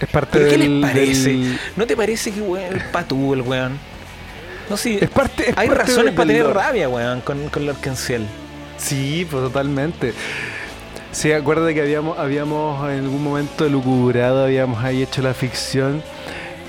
[0.00, 1.28] Es parte ¿Pero qué les parece?
[1.30, 3.78] del- ¿No te parece que weón, el patú, el weón?
[4.70, 5.02] No sé.
[5.02, 8.26] Es parte, es hay parte razones para tener rabia, weón, con, con Lorkenciel.
[8.76, 10.12] Sí, pues totalmente.
[11.10, 16.02] Sí, acuerda que habíamos, habíamos en algún momento lucubrado, habíamos ahí hecho la ficción.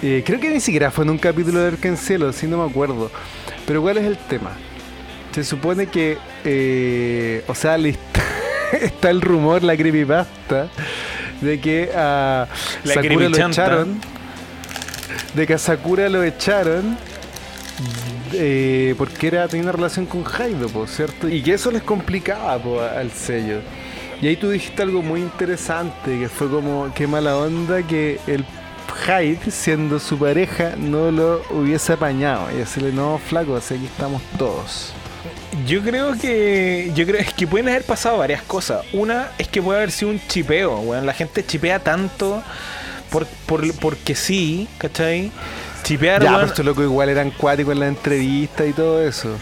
[0.01, 3.11] Eh, creo que ni siquiera fue en un capítulo de Arcancielo, si no me acuerdo.
[3.67, 4.51] Pero ¿cuál es el tema?
[5.31, 7.99] Se supone que, eh, o sea, list-
[8.81, 10.67] está el rumor, la creepypasta,
[11.41, 12.47] de que a
[12.83, 14.01] La Sakura lo echaron.
[15.33, 16.97] De que a Sakura lo echaron
[18.33, 21.27] eh, porque era tenía una relación con Jaido, po, ¿cierto?
[21.29, 23.59] Y que eso les complicaba po, al sello.
[24.21, 28.43] Y ahí tú dijiste algo muy interesante, que fue como, qué mala onda que el
[29.05, 32.51] Hyde, siendo su pareja, no lo hubiese apañado.
[32.51, 34.93] Y decirle, no, flaco, así aquí estamos todos.
[35.65, 36.91] Yo creo que.
[36.95, 38.85] Yo creo es que pueden haber pasado varias cosas.
[38.93, 41.05] Una es que puede haber sido un chipeo, weón.
[41.05, 42.43] La gente chipea tanto
[43.09, 45.31] por, por, porque sí, ¿cachai?
[45.83, 49.35] Chipear, ya, weón, pero estos locos igual eran cuáticos en la entrevista y todo eso.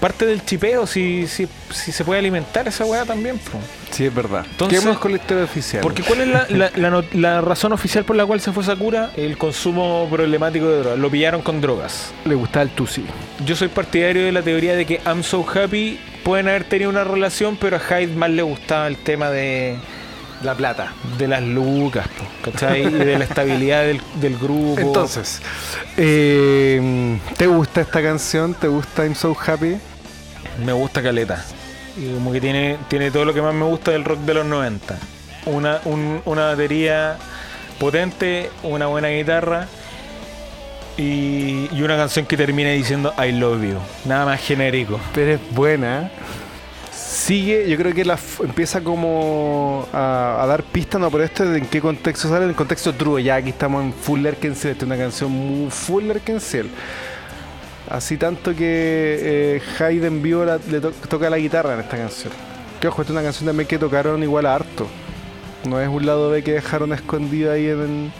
[0.00, 3.58] Parte del chipeo, si, si, si se puede alimentar esa weá también, po.
[3.90, 4.44] Sí, es verdad.
[4.50, 5.80] Entonces- Quedémonos con la historia oficial.
[5.82, 9.10] Porque ¿cuál es la, la- la razón oficial por la cual se fue Sakura?
[9.16, 10.98] El consumo problemático de drogas.
[10.98, 12.12] Lo pillaron con drogas.
[12.24, 13.04] le gustaba el Tusi.
[13.46, 17.04] Yo soy partidario de la teoría de que I'm So Happy pueden haber tenido una
[17.04, 19.76] relación, pero a Hyde más le gustaba el tema de,
[20.44, 20.92] La plata.
[21.18, 22.06] de las lucas,
[22.42, 22.82] ¿cachai?
[22.86, 24.78] Y de la estabilidad del, del grupo.
[24.80, 25.40] Entonces,
[25.96, 28.54] eh, ¿te gusta esta canción?
[28.54, 29.76] ¿Te gusta I'm So Happy?
[30.64, 31.44] Me gusta Caleta.
[31.96, 34.44] Y como que tiene, tiene todo lo que más me gusta del rock de los
[34.46, 34.98] 90.
[35.46, 37.16] Una, un- una batería
[37.78, 39.66] potente, una buena guitarra
[40.96, 43.78] y, y una canción que termina diciendo I love you.
[44.04, 45.00] Nada más genérico.
[45.14, 46.10] Pero es buena.
[47.26, 51.80] Sigue, yo creo que la empieza como a, dar pistas, no, pero esto en qué
[51.80, 54.98] contexto sale, en el contexto true, ya aquí estamos en Full Lerkenciel, esta es una
[54.98, 56.68] canción muy Full Lerkenciel.
[57.90, 58.58] Así tanto que
[59.60, 62.32] eh, Hyde en vivo la- le to- toca la guitarra en esta canción.
[62.80, 64.86] Que ojo, esta es una canción también que tocaron igual a harto.
[65.68, 68.10] No es un lado B que dejaron escondido ahí en,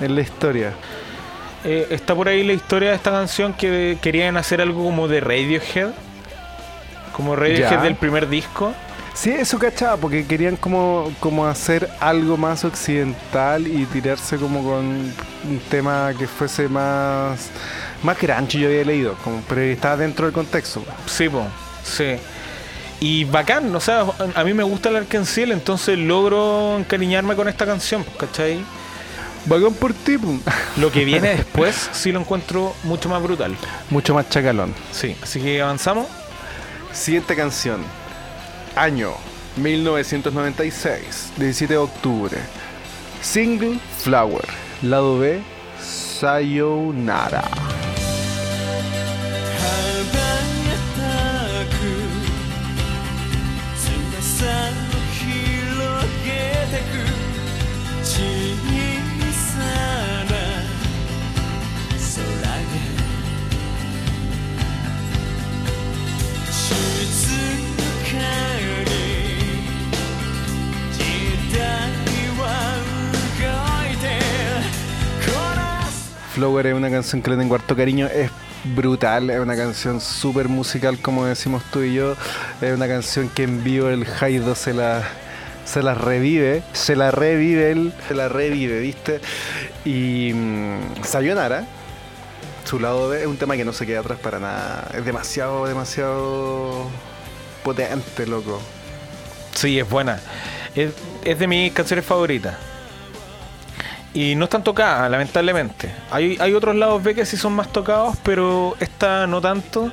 [0.00, 0.72] en la historia.
[1.64, 5.20] Eh, está por ahí la historia de esta canción que querían hacer algo como de
[5.20, 5.90] Radiohead.
[7.12, 8.74] Como Radiohead del primer disco.
[9.14, 14.84] Sí, eso cachaba, porque querían como, como hacer algo más occidental y tirarse como con
[14.86, 17.50] un tema que fuese más,
[18.02, 20.82] más grunge, yo había leído, como, pero estaba dentro del contexto.
[21.06, 21.44] Sí, po,
[21.82, 22.16] sí.
[23.00, 27.66] Y bacán, o sea, a mí me gusta el Arkansas, entonces logro encariñarme con esta
[27.66, 28.64] canción, ¿cachai?
[29.46, 30.18] Vagón por ti.
[30.76, 33.56] Lo que viene después sí lo encuentro mucho más brutal.
[33.88, 34.74] Mucho más chacalón.
[34.92, 36.06] Sí, así que avanzamos.
[36.92, 37.82] Siguiente canción.
[38.74, 39.12] Año
[39.56, 42.36] 1996, 17 de octubre.
[43.20, 44.44] Single Flower.
[44.82, 45.40] Lado B,
[45.80, 47.44] Sayonara.
[76.40, 78.30] Flower es una canción que le tengo harto cariño, es
[78.64, 82.16] brutal, es una canción súper musical como decimos tú y yo,
[82.62, 85.02] es una canción que en vivo el Haido se la,
[85.66, 89.20] se la revive, se la revive él, se la revive, ¿viste?
[89.84, 91.66] Y mm, Sayonara,
[92.64, 95.66] su lado B, es un tema que no se queda atrás para nada, es demasiado,
[95.66, 96.86] demasiado
[97.62, 98.62] potente, loco.
[99.54, 100.18] Sí, es buena.
[100.74, 102.54] Es, es de mis canciones favoritas.
[104.12, 105.88] Y no están tocadas, lamentablemente.
[106.10, 109.92] Hay, hay otros lados B que sí son más tocados, pero esta no tanto.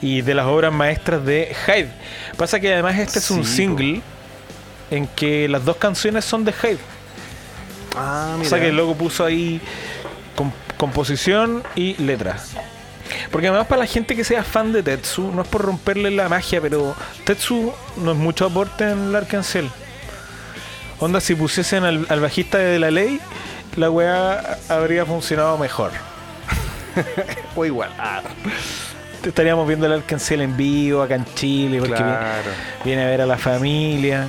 [0.00, 1.90] Y de las obras maestras de Hyde.
[2.36, 3.56] Pasa que además este es un Sí, po.
[3.78, 4.00] single
[4.92, 6.78] en que las dos canciones son de Hyde.
[7.96, 9.60] Ah, O sea que el loco puso ahí
[10.36, 12.52] com- composición y letras.
[13.32, 16.28] Porque además para la gente que sea fan de Tetsu, no es por romperle la
[16.28, 19.64] magia, pero Tetsu no es mucho aporte en el Arkansas.
[20.98, 23.20] Onda, si pusiesen al, al bajista de la ley,
[23.76, 25.92] la weá habría funcionado mejor.
[27.54, 27.90] O igual.
[27.98, 28.22] Ah,
[29.22, 32.50] Estaríamos viendo el Arkansas en vivo acá en Chile, porque viene, claro.
[32.84, 34.28] viene a ver a la familia.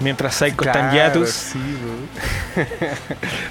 [0.00, 1.30] Mientras Psycho está en Yatus.
[1.30, 2.62] sí, po.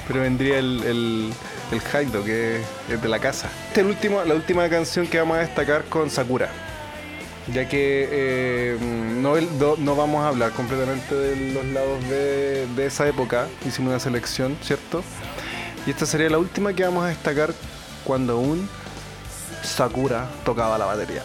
[0.08, 1.34] Pero vendría el, el,
[1.72, 3.48] el Haido, que es de la casa.
[3.70, 6.50] Esta es el último, la última canción que vamos a destacar con Sakura.
[7.54, 9.36] Ya que eh, no,
[9.78, 13.48] no vamos a hablar completamente de los lados de, de esa época.
[13.66, 15.04] Hicimos una selección, ¿cierto?
[15.86, 17.54] Y esta sería la última que vamos a destacar
[18.04, 18.70] cuando un
[19.64, 21.24] Sakura tocaba la batería.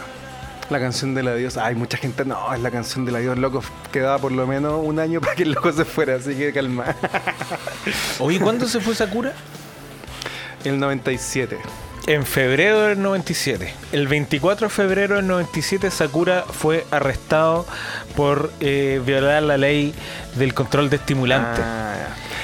[0.70, 1.56] La canción del adiós.
[1.56, 3.62] Ay, mucha gente no, es la canción del adiós, loco.
[3.92, 6.96] Quedaba por lo menos un año para que el loco se fuera, así que calma.
[8.18, 9.32] Oye, ¿cuándo se fue Sakura?
[10.64, 11.58] El 97.
[12.06, 13.74] En febrero del 97.
[13.90, 17.66] El 24 de febrero del 97 Sakura fue arrestado
[18.14, 19.92] por eh, violar la ley
[20.36, 21.64] del control de estimulantes.
[21.64, 21.94] Ah,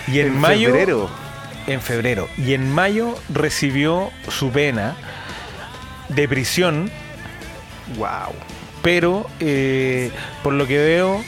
[0.09, 0.70] y en, mayo...
[0.70, 1.09] febrero.
[1.68, 2.29] En febrero.
[2.37, 4.96] Y en mayo recibió su pena
[6.09, 6.90] de prisión,
[7.96, 8.35] Wow.
[8.83, 10.11] pero eh,
[10.42, 11.22] por lo que veo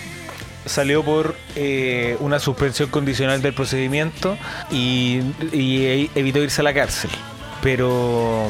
[0.66, 4.37] salió por eh, una suspensión condicional del procedimiento
[4.73, 5.20] y,
[5.53, 7.11] y evitó irse a la cárcel.
[7.64, 8.46] Pero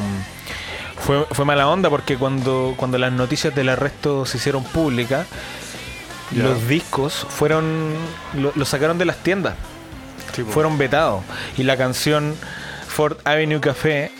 [0.97, 5.25] fue, fue mala onda porque cuando, cuando las noticias del arresto se hicieron públicas,
[6.31, 7.93] los discos fueron
[8.33, 9.55] lo, lo sacaron de las tiendas,
[10.49, 11.23] fueron vetados.
[11.57, 12.35] Y la canción
[12.87, 14.11] Ford Avenue Café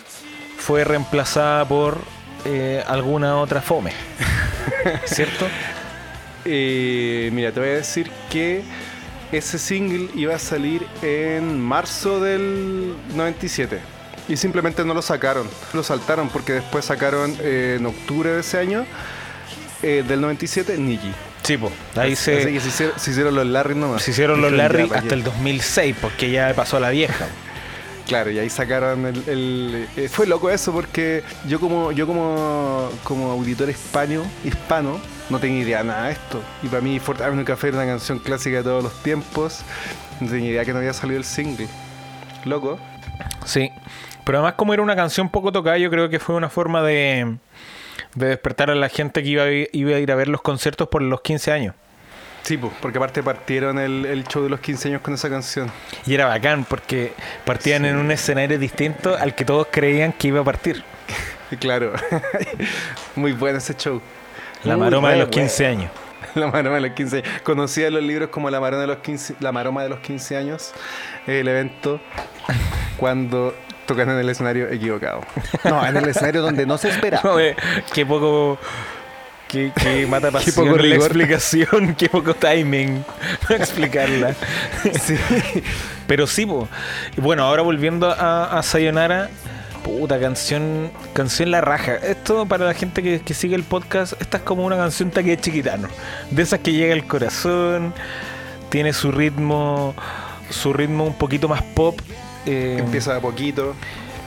[0.58, 2.00] fue reemplazada por
[2.46, 3.92] eh, alguna otra fome,
[5.06, 5.46] ¿cierto?
[6.46, 8.64] Eh, mira, te voy a decir que
[9.32, 13.95] ese single iba a salir en marzo del 97.
[14.28, 15.48] Y simplemente no lo sacaron.
[15.74, 18.86] Lo saltaron porque después sacaron eh, en octubre de ese año,
[19.84, 21.12] eh, del 97, Niji.
[21.44, 21.72] Sí, po.
[21.96, 24.02] ahí Así se, que se hicieron, se hicieron los Larry nomás.
[24.02, 27.28] se hicieron los Larry ya, ¿pa' hasta el 2006 porque ya pasó a la vieja.
[28.08, 29.24] Claro, y ahí sacaron el...
[29.28, 35.00] el- eh, fue loco eso porque yo como yo como, como auditor hispano, hispano
[35.32, 36.40] no tenía idea de nada de esto.
[36.62, 39.62] Y para mí Fort Avenue Café era una canción clásica de todos los tiempos.
[40.20, 41.68] No tenía idea que no había salido el single.
[42.44, 42.78] Loco.
[43.44, 43.72] Sí.
[44.26, 47.38] Pero además como era una canción poco tocada, yo creo que fue una forma de,
[48.16, 50.90] de despertar a la gente que iba a, iba a ir a ver los conciertos
[50.90, 51.76] por los 15 años.
[52.42, 55.72] Sí, pues, porque aparte partieron el, el show de los 15 años con esa canción.
[56.06, 60.42] Y era bacán porque partían en un escenario distinto al que todos creían que iba
[60.42, 60.84] a partir.
[61.60, 61.94] Claro,
[63.16, 64.02] muy bueno ese show.
[64.64, 65.92] La maroma de los 15 años.
[66.36, 67.30] La maroma de los 15 años.
[67.44, 70.74] Conocía los libros como La maroma de los 15, la maroma de los 15 años,
[71.28, 72.02] el evento
[72.98, 73.54] cuando
[73.86, 75.22] tocan en el escenario equivocado.
[75.64, 77.20] No, en el escenario donde no se espera.
[77.20, 77.56] Joder,
[77.94, 78.58] qué poco.
[79.48, 81.06] Qué, qué mata pasión poco la rigor.
[81.06, 83.04] explicación, qué poco timing
[83.44, 84.34] para explicarla.
[85.02, 85.16] Sí.
[86.08, 86.68] Pero sí, po.
[87.18, 89.30] Bueno, ahora volviendo a, a Sayonara,
[89.84, 91.96] puta canción, canción la raja.
[91.96, 95.38] Esto para la gente que, que sigue el podcast, esta es como una canción taque
[95.38, 95.88] chiquitano.
[96.32, 97.94] De esas que llega al corazón,
[98.70, 99.94] tiene su ritmo,
[100.50, 102.00] su ritmo un poquito más pop.
[102.46, 103.76] Eh, Empieza de a poquito.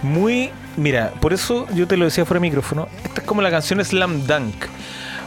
[0.02, 0.50] muy.
[0.76, 2.88] Mira, por eso yo te lo decía fuera de micrófono.
[3.04, 4.54] Esta es como la canción Slam Dunk.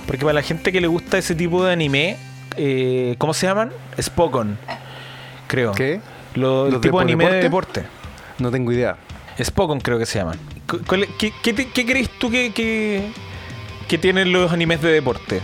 [0.07, 2.17] Porque para la gente que le gusta ese tipo de anime,
[2.57, 3.71] eh, ¿cómo se llaman?
[4.01, 4.57] Spokon,
[5.47, 5.73] creo.
[5.73, 5.99] ¿Qué?
[6.35, 7.81] Lo- el ¿Los tipo de anime de deporte?
[7.81, 8.01] deporte.
[8.39, 8.95] No tengo idea.
[9.41, 10.37] Spokon creo que se llaman.
[10.67, 13.11] Cu- cuál- ¿Qué, qué te- qué crees tú que, que,
[13.87, 15.41] que tienen los animes de deporte?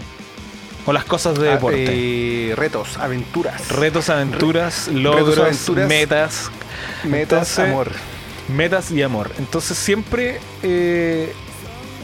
[0.88, 1.86] O las cosas de Ah, deporte.
[1.86, 3.68] eh, retos, aventuras.
[3.70, 5.88] Retos, aventuras, logros, aventuras.
[5.88, 6.52] metas.
[7.04, 7.92] Metas, Entonces, amor.
[8.48, 9.30] Metas y amor.
[9.38, 11.34] Entonces siempre eh,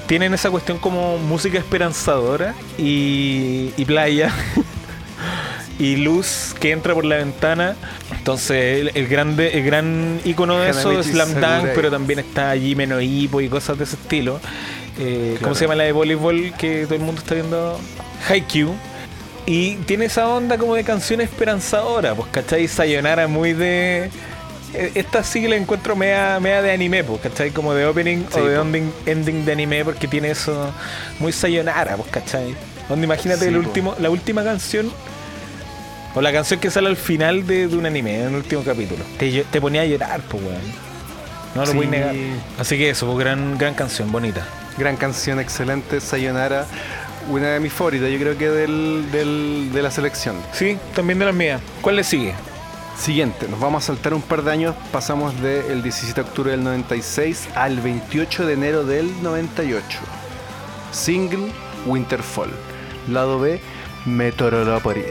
[0.05, 4.31] tienen esa cuestión como música esperanzadora y, y playa.
[5.79, 7.75] y luz que entra por la ventana.
[8.11, 12.49] Entonces el, el grande, el gran icono de eso es Slam Dunk, pero también está
[12.49, 14.39] allí Meno Hippo y cosas de ese estilo.
[14.99, 17.79] Eh, ¿Cómo se llama la de voleibol que todo el mundo está viendo?
[18.29, 18.73] Haikyuu.
[19.45, 22.67] Y tiene esa onda como de canción esperanzadora, pues, ¿cachai?
[22.67, 24.09] Sayonara muy de...
[24.73, 27.51] eh, Esta sí que la encuentro media, media de anime, pues, ¿cachai?
[27.51, 28.61] Como de opening Sí, o de po.
[28.61, 30.71] ending, ending de anime porque tiene eso
[31.19, 32.55] muy sayonara, pues, ¿cachai?
[32.87, 33.67] Donde imagínate Sí, el po.
[33.67, 34.89] último, la última canción
[36.15, 39.03] o la canción que sale al final de, de un anime, en el último capítulo.
[39.17, 40.61] Te, te ponía a llorar, pues, weón.
[41.55, 41.75] No lo Sí.
[41.77, 42.15] voy a negar.
[42.59, 44.45] Así que eso, pues, gran, gran canción, bonita.
[44.77, 46.65] Gran canción, excelente, Sayonara.
[47.29, 50.35] Una de mis favoritas, yo creo que del, del- de la selección.
[50.51, 51.61] Sí, también de las mías.
[51.81, 52.33] ¿Cuál le sigue?
[52.97, 54.75] Siguiente, nos vamos a saltar un par de años.
[54.91, 59.99] Pasamos del 17 de octubre del 96 al 28 de enero del 98.
[60.91, 61.51] Single
[61.85, 62.51] Winterfall.
[63.09, 63.59] Lado B,
[64.05, 65.05] Meteorolópolis.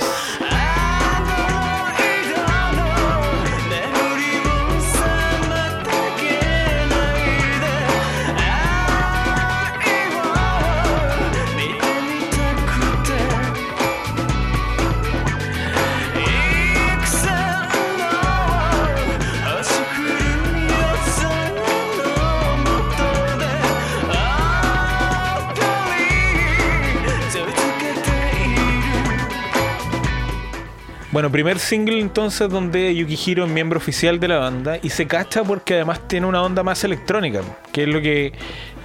[31.23, 35.45] Bueno, primer single entonces donde Yukihiro es miembro oficial de la banda y se cacha
[35.45, 38.33] porque además tiene una onda más electrónica, que es lo que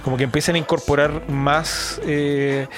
[0.04, 2.68] como que empiezan a incorporar más eh,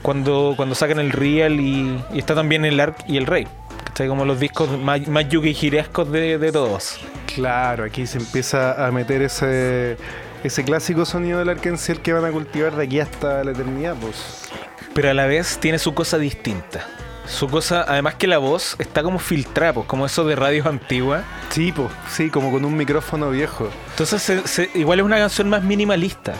[0.00, 3.46] cuando, cuando sacan el Real y, y está también el Arc y el Rey.
[3.84, 4.08] ¿Cachai?
[4.08, 7.00] Como los discos más, más yukihirescos de, de todos.
[7.34, 9.98] Claro, aquí se empieza a meter ese,
[10.42, 14.48] ese clásico sonido del Arkansas que van a cultivar de aquí hasta la eternidad, pues.
[14.94, 16.86] Pero a la vez tiene su cosa distinta.
[17.26, 21.24] Su cosa, además que la voz está como filtrada, pues, como eso de radios antiguas.
[21.50, 23.68] Sí, pues, sí, como con un micrófono viejo.
[23.90, 26.34] Entonces, se- se- igual es una canción más minimalista,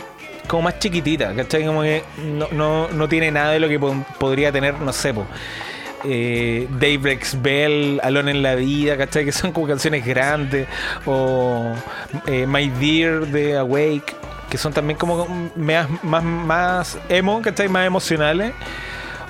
[0.47, 1.65] como más chiquitita, ¿cachai?
[1.65, 5.11] Como que no, no, no tiene nada de lo que po- podría tener, no sé,
[5.13, 5.25] po,
[6.03, 9.25] eh, Daybreak's Bell, Alone en la Vida, ¿cachai?
[9.25, 10.67] Que son como canciones grandes,
[11.07, 11.73] o
[12.27, 14.15] eh, My Dear de Awake,
[14.51, 17.67] que son también como más, más, más emo, ¿cachai?
[17.69, 18.53] Más emocionales.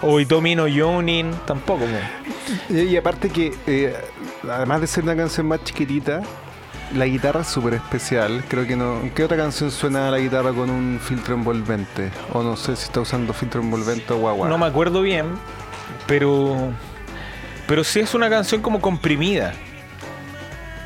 [0.02, 1.86] O Itomi no Yonin, tampoco.
[1.86, 2.74] po.
[2.74, 3.96] Y, aparte que, eh,
[4.50, 6.22] además de ser una canción más chiquitita,
[6.94, 8.44] la guitarra es súper especial.
[8.48, 9.02] Creo que no.
[9.16, 12.12] ¿Qué otra canción suena la guitarra con un filtro envolvente?
[12.34, 14.48] O no sé si está usando filtro envolvente o guagua.
[14.50, 15.26] No me acuerdo bien,
[16.08, 16.56] pero.
[17.68, 19.54] Pero sí es una canción como comprimida.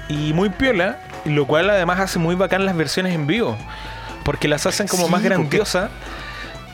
[0.07, 3.57] Y muy piola, lo cual además hace muy bacán las versiones en vivo.
[4.23, 5.91] Porque las hacen como Sí, más porque- grandiosas.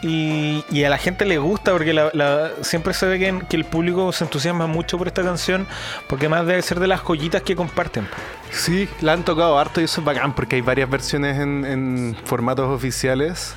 [0.07, 3.55] Y, y a la gente le gusta porque la- la- siempre se ve que, que
[3.55, 5.65] el público se entusiasma mucho por esta canción.
[6.07, 8.07] Porque más debe ser de las joyitas que comparten.
[8.51, 12.17] Sí, la han tocado harto y eso es bacán porque hay varias versiones en, en
[12.25, 13.55] formatos oficiales.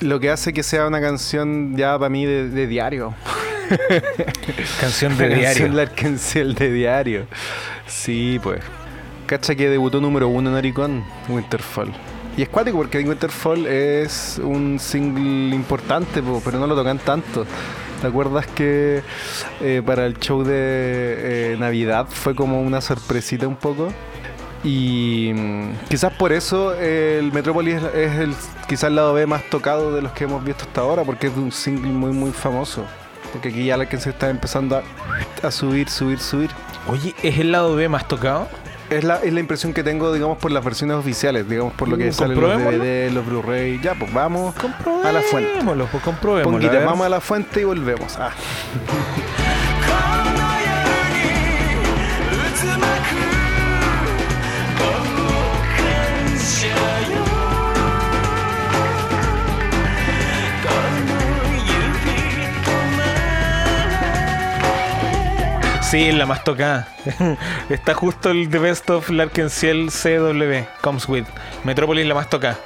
[0.00, 3.14] Lo que hace que sea una canción ya para mí de, de diario.
[4.80, 5.44] Canción de diario.
[5.44, 7.26] canción Larkenciel de diario.
[7.86, 8.60] Sí, pues.
[9.26, 11.92] Cacha que debutó número uno en Oricon, Winterfall.
[12.36, 17.46] Y es cuático porque Winterfall es un single importante, po, pero no lo tocan tanto.
[18.00, 19.02] ¿Te acuerdas que
[19.60, 23.92] eh, para el show de eh, Navidad fue como una sorpresita un poco?
[24.64, 28.34] Y mm, quizás por eso el Metropolis es, el
[28.66, 31.36] quizás el lado B más tocado de los que hemos visto hasta ahora, porque es
[31.36, 32.84] un single muy muy famoso.
[33.32, 34.82] Porque aquí ya la que se está empezando
[35.42, 36.50] a subir, subir, subir.
[36.88, 38.48] Oye, ¿es el lado B más tocado?
[38.90, 41.96] Es la, es la impresión que tengo, digamos, por las versiones oficiales, digamos, por lo
[41.96, 42.58] que Uh, salen los.
[42.62, 43.80] DVD, los Blu-ray.
[43.82, 44.54] Ya, pues vamos
[45.04, 45.50] a la fuente.
[45.90, 46.52] Pues comprobémoslo.
[46.52, 46.86] Ponguita, a ver.
[46.86, 48.16] vamos a la fuente y volvemos.
[48.18, 48.30] Ah.
[65.90, 66.88] Sí, es la más tocada.
[67.68, 71.26] Está justo el The Best of Larkensiel CW, Comes With.
[71.62, 72.58] Metropolis la más tocada.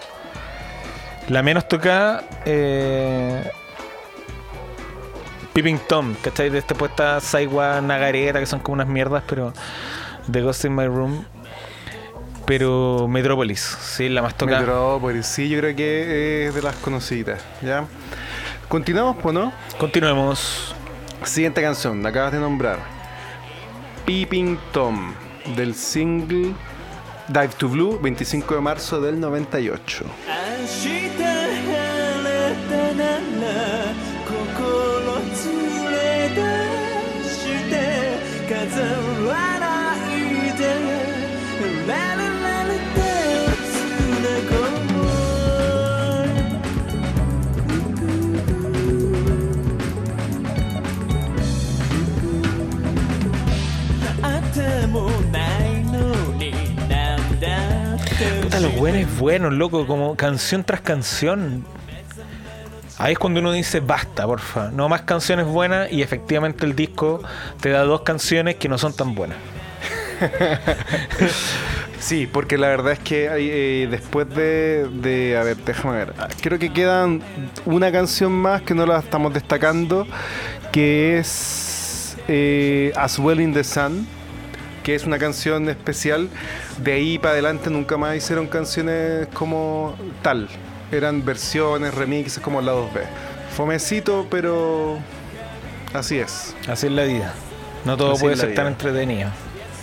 [1.28, 3.50] La menos tocada, eh...
[5.52, 6.48] Peeping Tom, ¿cachai?
[6.48, 9.52] De este puesta Saiwa Nagareta, que son como unas mierdas, pero.
[10.30, 11.24] The Ghost in My Room.
[12.46, 14.60] Pero Metropolis, sí, la más tocada.
[14.60, 17.44] Metrópolis, sí, yo creo que es de las conocidas.
[17.60, 17.84] ¿Ya?
[18.68, 19.52] Continuamos, pues, ¿no?
[19.78, 20.74] Continuemos.
[21.24, 22.97] Siguiente canción, la acabas de nombrar.
[24.08, 25.12] Peeping Tom,
[25.54, 26.54] del single
[27.28, 30.06] Dive to Blue, 25 de marzo del 98.
[58.58, 61.64] って Puta, los buenos buenos, loco, como canción tras canción.
[62.98, 64.70] Ahí es cuando uno dice basta, porfa.
[64.72, 67.22] No más canciones buenas y efectivamente el disco
[67.60, 69.38] te da dos canciones que no son tan buenas.
[72.00, 76.14] Sí, porque la verdad es que eh, después de, de- A ver, déjame ver.
[76.18, 77.20] Ah, Creo que quedan
[77.66, 80.06] una canción más que no la estamos destacando,
[80.70, 84.06] que es eh, As Well in the Sun,
[84.88, 86.30] que es una canción especial.
[86.82, 90.48] De ahí para adelante nunca más hicieron canciones como tal.
[90.90, 93.02] Eran versiones, remixes como lados B.
[93.54, 94.96] Fomecito, pero
[95.92, 96.56] así es.
[96.66, 97.34] Así es la vida.
[97.84, 99.28] No todo Así puede la ser tan entretenido.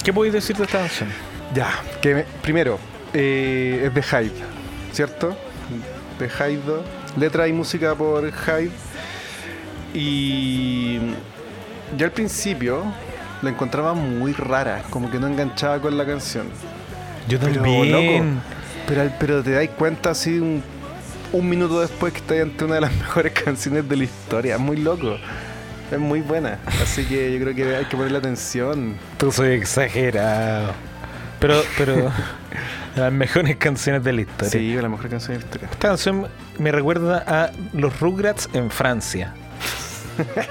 [0.04, 1.10] ¿Qué podéis decir de esta canción?
[1.54, 1.70] Ya,
[2.02, 2.80] que me- primero,
[3.14, 4.32] eh, es de Hyde,
[4.92, 5.38] ¿cierto?
[6.18, 6.82] De Hyde,
[7.16, 8.72] letra y música por Hyde.
[9.94, 10.98] Y
[11.96, 12.84] ya al principio
[13.42, 16.48] la encontraba muy rara, como que no enganchaba con la canción.
[17.28, 17.92] Yo Pero, también.
[17.92, 18.42] loco,
[18.88, 20.64] pero, al- pero te dais cuenta así un,
[21.32, 24.58] un minuto después que estás ante una de las mejores canciones de la historia.
[24.58, 25.18] Muy loco.
[25.92, 26.60] Es muy buena.
[26.82, 28.96] Así que yo creo que hay que ponerle atención.
[29.18, 30.74] Tú soy exagerado.
[31.40, 32.12] Pero, pero.
[32.96, 34.50] las mejores canciones de la historia.
[34.52, 35.68] Sí, la mejor canción de la historia.
[35.72, 36.28] Esta canción
[36.58, 39.34] me recuerda a los Rugrats en Francia.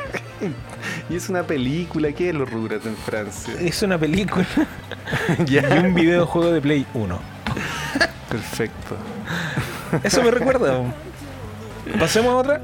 [1.10, 3.54] Y es una película, ¿qué es los Rugrats en Francia?
[3.60, 4.46] Es una película
[5.46, 7.18] y un videojuego de Play 1.
[8.28, 8.96] Perfecto.
[10.02, 10.80] Eso me recuerda.
[11.98, 12.60] Pasemos a otra.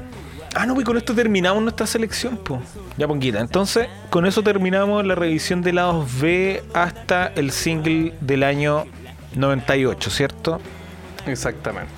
[0.53, 2.61] Ah, no, pues con esto terminamos nuestra selección, pues.
[2.97, 3.39] Ya, ponquita.
[3.39, 8.85] Entonces, con eso terminamos la revisión de lados B hasta el single del año
[9.35, 10.59] 98, ¿cierto?
[11.25, 11.93] Exactamente.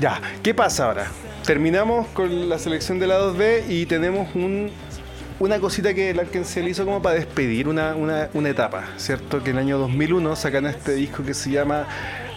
[0.00, 1.08] Ya, ¿qué pasa ahora?
[1.44, 4.70] Terminamos con la selección de lados B y tenemos un,
[5.40, 9.42] una cosita que el Arkansas hizo como para despedir una, una, una etapa, ¿cierto?
[9.42, 11.86] Que en el año 2001 sacan este disco que se llama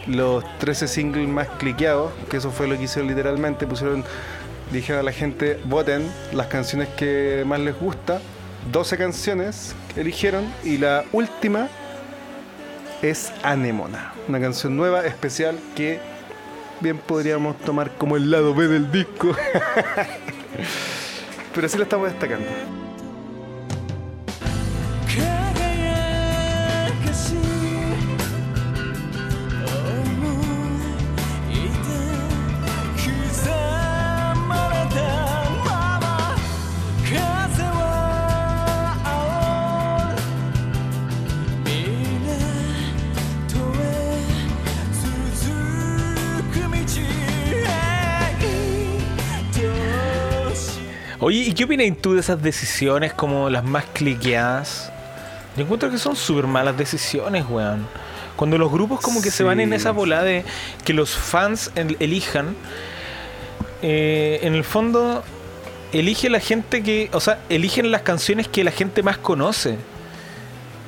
[0.07, 4.03] Los 13 singles más cliqueados, que eso fue lo que hicieron literalmente, pusieron,
[4.71, 8.21] dijeron a la gente, voten las canciones que más les gusta,
[8.71, 11.69] 12 canciones eligieron y la última
[13.01, 15.99] es Anemona, una canción nueva, especial, que
[16.81, 19.35] bien podríamos tomar como el lado B del disco.
[21.55, 22.80] Pero sí lo estamos destacando.
[51.21, 54.91] Oye, ¿y qué opinas tú de esas decisiones como las más cliqueadas?
[55.55, 57.85] Yo encuentro que son súper malas decisiones, weón.
[58.35, 60.43] Cuando los grupos como que se van en esa bola de
[60.83, 62.55] que los fans el- elijan,
[63.83, 65.23] eh, en el fondo
[65.93, 69.77] elige la gente que, o sea, eligen las canciones que la gente más conoce,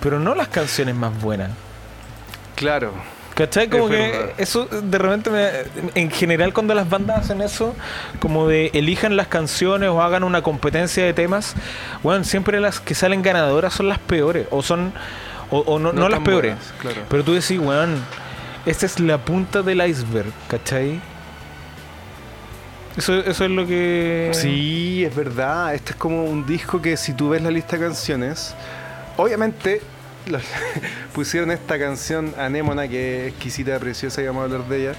[0.02, 1.52] pero no las canciones más buenas.
[2.56, 2.94] Claro.
[3.36, 3.68] ¿Cachai?
[3.68, 4.30] Como que verdad.
[4.38, 7.76] eso de repente me- en general cuando las bandas hacen eso,
[8.20, 11.56] como de elijan las canciones o hagan una competencia de temas,
[12.04, 14.94] bueno, siempre las que salen ganadoras son las peores, o son,
[15.50, 17.02] o, o no, No no las peores, buenas, claro.
[17.10, 17.96] pero tú decís, weón,
[18.68, 21.02] esta es la punta del iceberg, ¿cachai?
[22.96, 24.30] Eso, eso es lo que...
[24.34, 25.74] Sí, es verdad.
[25.74, 28.54] Este es como un disco que si tú ves la lista de canciones,
[29.18, 29.82] obviamente
[31.14, 34.96] pusieron esta canción Anémona que es exquisita, preciosa y vamos a hablar de ella.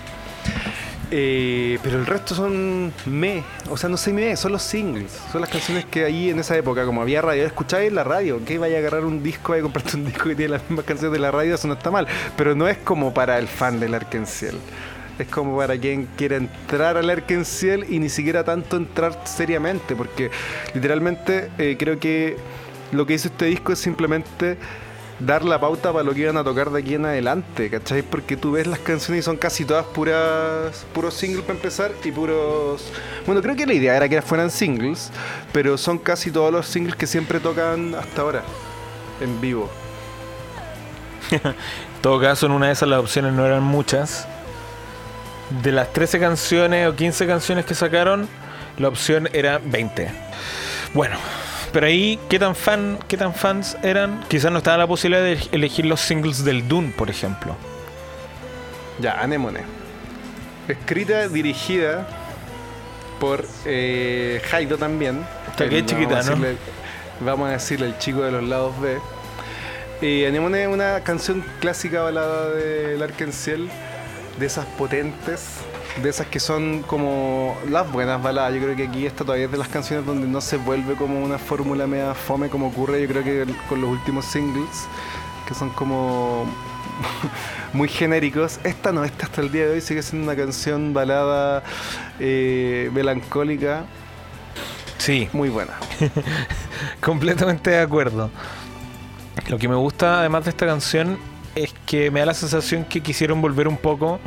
[1.11, 5.43] Eh, pero el resto son me, o sea, no sé me, son los singles, son
[5.43, 8.77] las canciones que ahí en esa época, como había radio, escucháis la radio, que vaya
[8.77, 11.18] a agarrar un disco, vaya a comprarte un disco que tiene las mismas canciones de
[11.20, 14.57] la radio, eso no está mal, pero no es como para el fan del Arkenciel.
[15.18, 20.31] Es como para quien quiera entrar al Arkenciel y ni siquiera tanto entrar seriamente, porque
[20.75, 22.37] literalmente eh, creo que
[22.91, 24.57] lo que hizo este disco es simplemente
[25.20, 28.02] dar la pauta para lo que iban a tocar de aquí en adelante, ¿cachai?
[28.02, 32.10] Porque tú ves las canciones y son casi todas puras puros singles para empezar y
[32.10, 32.90] puros...
[33.26, 35.10] Bueno, creo que la idea era que fueran singles,
[35.52, 38.42] pero son casi todos los singles que siempre tocan hasta ahora,
[39.20, 39.70] en vivo.
[41.30, 41.40] En
[42.02, 44.26] todo caso, en una de esas las opciones no eran muchas.
[45.62, 48.28] De las 13 canciones o 15 canciones que sacaron,
[48.78, 50.10] la opción era 20.
[50.94, 51.16] Bueno,
[51.75, 54.25] pero ahí, ¿qué tan fan, qué tan fans eran?
[54.29, 57.55] Quizás no estaba la posibilidad de elegir los singles del Dune, por ejemplo.
[59.01, 59.61] Ya, Anemone.
[60.68, 62.07] Escrita, dirigida
[63.20, 65.27] por eh, Jaido también.
[65.57, 66.09] Takechi El- Kitano.
[66.09, 66.57] Vamos a decirle,
[67.20, 68.99] vamos a decirle el chico de los lados B.
[70.01, 73.68] Y Anemone es una canción clásica balada del Arkenciel,
[74.39, 75.59] de esas potentes,
[76.03, 78.55] de esas que son como las buenas baladas.
[78.55, 81.22] Yo creo que aquí esta todavía es de las canciones donde no se vuelve como
[81.22, 84.86] una fórmula media fome como ocurre yo creo que con los últimos singles,
[85.47, 86.47] que son como
[87.72, 88.59] muy genéricos.
[88.64, 91.62] Esta no, esta hasta el día de hoy sigue siendo una canción balada
[92.18, 93.84] eh, melancólica
[95.05, 95.74] Sí, muy buena.
[97.03, 98.30] completamente de acuerdo.
[99.49, 101.18] Lo que me gusta además de esta canción
[101.55, 104.18] es que me da la sensación que quisieron volver un poco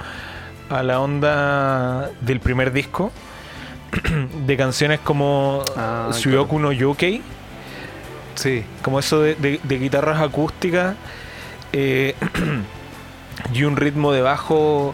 [0.69, 3.11] a la onda del primer disco.
[4.45, 7.21] de canciones como Ah, Suyoku no Yokei,
[8.35, 10.95] Sí, como eso de, de- de guitarras acústicas
[11.73, 12.13] eh,
[13.53, 14.93] y un ritmo de bajo.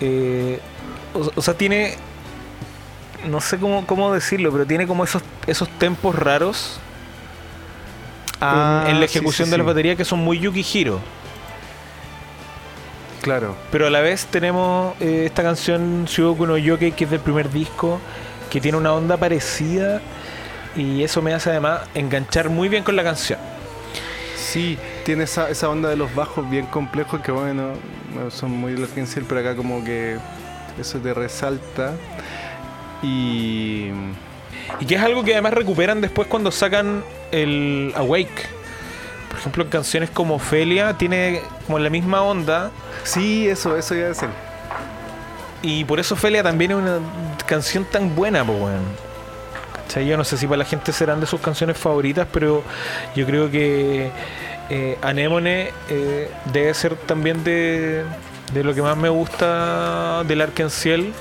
[0.00, 0.60] eh,
[1.14, 1.96] o, o sea, tiene.
[3.26, 6.78] No sé cómo, cómo decirlo, pero tiene como esos, esos tempos raros
[8.42, 11.00] en- en, la ejecución de la batería que son muy Yukihiro.
[13.24, 13.56] Claro.
[13.72, 17.50] Pero a la vez tenemos eh, esta canción Shugoku no Yoke que es del primer
[17.50, 17.98] disco,
[18.50, 20.02] que tiene una onda parecida
[20.76, 23.38] y eso me hace además enganchar muy bien con la canción.
[24.36, 27.72] Sí, tiene esa, esa onda de los bajos bien complejos que bueno,
[28.14, 30.18] no son muy Larkensiel, pero acá como que
[30.78, 31.94] eso te resalta.
[33.02, 33.88] Y
[34.80, 37.02] Y que es algo que además recuperan después cuando sacan
[37.32, 38.48] el Awake.
[39.30, 42.70] Por ejemplo, en canciones como Ophelia tiene como la misma onda
[43.04, 44.28] sí, eso, eso iba a decir.
[45.62, 46.98] y por eso Ophelia también es una
[47.46, 48.84] canción tan buena, pues weón.
[49.74, 50.06] ¿Cachai?
[50.06, 52.62] Yo no sé si para la gente serán de sus canciones favoritas, pero
[53.14, 54.10] yo creo que
[54.70, 58.04] eh, Anemone eh, debe ser también de,
[58.52, 61.12] de lo que más me gusta del Arkenciel.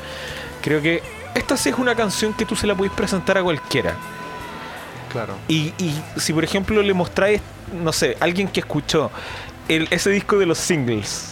[0.62, 1.04] Creo que
[1.36, 3.96] esta sí es una canción que tú se la podés presentar a cualquiera.
[5.12, 5.36] Claro.
[5.48, 7.41] Y, y si por ejemplo le mostráis,
[7.74, 9.12] no sé, alguien que escuchó
[9.68, 11.30] el- ese disco de los singles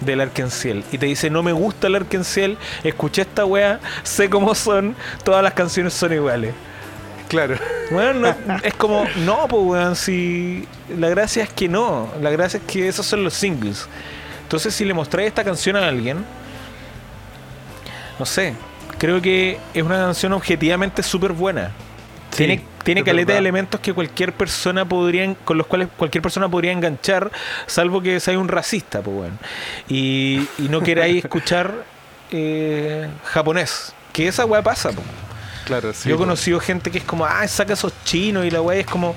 [0.00, 4.54] del Arkenciel y te dice no me gusta el Arkenciel, escuché esta wea, sé cómo
[4.54, 6.54] son, todas las canciones son iguales.
[7.28, 7.56] Claro.
[7.90, 8.14] Bueno,
[8.46, 10.66] no- es como, no, pues weón, si
[10.98, 13.86] la gracia es que no, la gracia es que esos son los singles.
[14.42, 16.24] Entonces si le mostráis esta canción a alguien,
[18.18, 18.54] no sé,
[18.98, 21.70] creo que es una canción objetivamente súper buena.
[22.30, 26.48] Sí, tiene tiene caleta de elementos que cualquier persona podría, con los cuales cualquier persona
[26.48, 27.30] podría enganchar,
[27.66, 29.36] salvo que sea un racista, pues bueno.
[29.88, 31.84] Y, y no queráis escuchar
[32.30, 33.92] eh, japonés.
[34.12, 35.06] Que esa weá pasa, pues.
[35.66, 36.08] Claro, sí.
[36.08, 38.86] Yo he conocido gente que es como, ah, saca esos chinos y la weá es
[38.86, 39.14] como,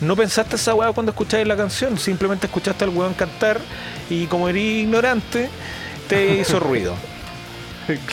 [0.00, 3.60] no pensaste esa weá cuando escucháis la canción, simplemente escuchaste al weón cantar
[4.10, 5.48] y como eres ignorante,
[6.08, 6.94] te hizo ruido.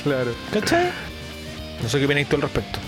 [0.03, 0.33] claro.
[0.51, 0.89] ¿Cachai?
[1.83, 2.79] No sé qué opináis tú al respecto.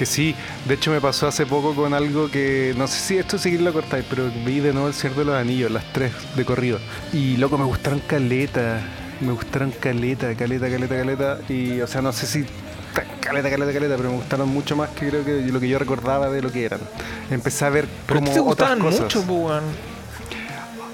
[0.00, 0.34] Que sí.
[0.66, 2.74] De hecho, me pasó hace poco con algo que.
[2.76, 5.70] No sé si esto seguirlo cortáis, pero vi de nuevo el Cierre de los Anillos,
[5.70, 6.78] las tres de corrido.
[7.12, 8.80] Y loco, me gustaron caleta.
[9.20, 11.38] Me gustaron caleta, caleta, caleta, caleta.
[11.50, 12.44] Y, o sea, no sé si.
[12.94, 15.78] ta- Caleta, caleta, caleta, pero me gustaron mucho más que creo que lo que yo
[15.78, 16.80] recordaba de lo que eran.
[17.30, 19.00] Empecé a ver Pero como te otras gustaban cosas.
[19.02, 19.64] mucho, weón.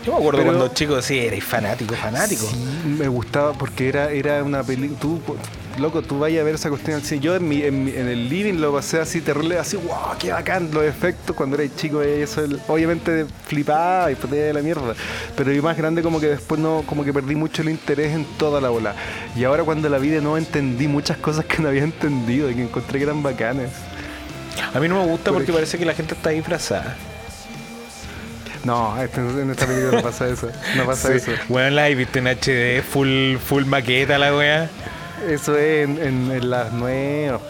[0.04, 2.44] Yo me acuerdo Pero- cuando chico, sí, eres fanático, fanático.
[2.46, 2.56] Sí,
[2.98, 4.98] me gustaba porque era, era una película.
[5.00, 5.20] Tú,
[5.78, 7.18] loco, tú vayas a ver esa cuestión así.
[7.20, 10.32] Yo en, mi, en, mi- en el living lo pasé así terrible, así, wow, qué
[10.32, 11.34] bacán los efectos.
[11.36, 14.94] Cuando era chico, veía eso, obviamente flipaba y de la mierda.
[15.36, 18.24] Pero yo más grande, como que después no, como que perdí mucho el interés en
[18.38, 18.94] toda la bola.
[19.36, 22.54] Y ahora, cuando la vi de nuevo, entendí muchas cosas que no había entendido y
[22.54, 23.70] que encontré que eran bacanes.
[24.74, 26.96] A mí no me gusta Por porque parece que la gente está disfrazada.
[28.64, 30.50] No, este- en esta película no pasa eso.
[30.76, 31.30] No pasa eso.
[31.48, 34.70] Weón, la viste en HD, full, full maqueta la weá.
[35.28, 37.40] Eso es en, en- en las nuevas.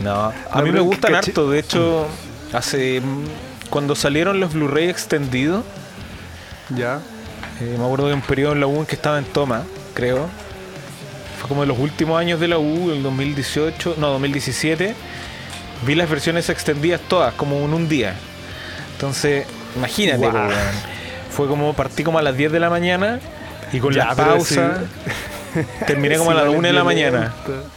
[0.00, 1.50] No, a mí me gustan harto.
[1.50, 2.06] De hecho,
[2.52, 3.00] hace.
[3.00, 3.24] mm,
[3.70, 5.64] Cuando salieron los Blu-ray extendidos,
[6.74, 7.00] ¿Ya?
[7.60, 9.64] eh, me acuerdo de un periodo en la U en que estaba en toma,
[9.94, 10.28] creo.
[11.40, 14.94] Fue como de los últimos años de la U, el 2018, no, 2017.
[15.86, 18.14] Vi las versiones extendidas todas, como en un día.
[18.94, 20.50] Entonces, imagínate, weón.
[21.30, 23.20] Fue como partí como a las 10 de la mañana
[23.72, 24.80] y con Ya, la pausa
[25.86, 27.34] terminé como a las igual 1 de la mañana.
[27.46, 27.68] violento.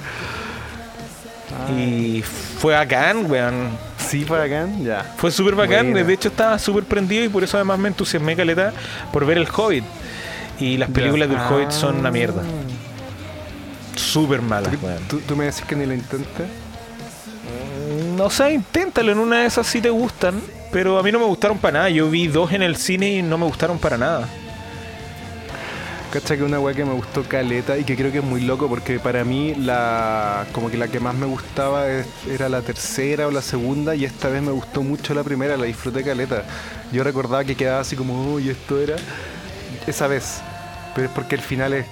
[1.77, 3.69] Y fue bacán, weón.
[3.97, 5.03] Sí, para acá, ya.
[5.17, 6.07] Fue súper bacán, Buena.
[6.07, 8.73] de hecho estaba súper prendido y por eso además me entusiasmé caleta
[9.13, 9.83] por ver el Hobbit.
[10.59, 11.49] Y las películas del Ah.
[11.49, 12.41] Hobbit son una mierda.
[13.95, 15.03] Súper malas, ¿Tú, weón.
[15.07, 16.47] tú, tú me decís que ni lo intentes?
[18.15, 20.41] No sé, inténtalo, en una de esas sí te gustan,
[20.71, 21.89] pero a mí no me gustaron para nada.
[21.89, 24.27] Yo vi dos en el cine y no me gustaron para nada.
[26.11, 28.67] Cacha que una weá que me gustó caleta y que creo que es muy loco
[28.67, 33.27] porque para mí la como que la que más me gustaba es- era la tercera
[33.27, 36.43] o la segunda y esta vez me gustó mucho la primera, la disfruté caleta.
[36.91, 38.97] Yo recordaba que quedaba así como, uy, esto era
[39.87, 40.41] esa vez.
[40.93, 41.85] Pero es porque el final es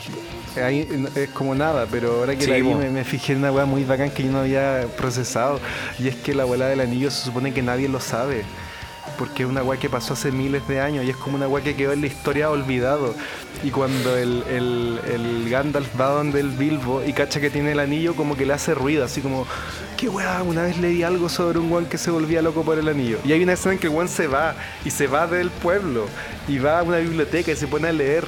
[0.62, 3.64] ahí es como nada, pero ahora que Sí, la vi me fijé en una weá
[3.66, 5.62] muy bacán que yo no había procesado
[5.98, 8.44] y es que la abuela del anillo se supone que nadie lo sabe.
[9.18, 11.64] Porque es una weá que pasó hace miles de años y es como una weá
[11.64, 13.14] que quedó en la historia olvidado.
[13.64, 17.80] Y cuando el, el, el Gandalf va donde el Bilbo y cacha que tiene el
[17.80, 19.46] anillo, como que le hace ruido, así como,
[19.98, 22.88] qué weá, una vez leí algo sobre un weón que se volvía loco por el
[22.88, 23.20] anillo.
[23.26, 24.56] Y hay una escena en que el weón se va
[24.86, 26.08] y se va del pueblo
[26.48, 28.24] y va a una biblioteca y se pone a leer.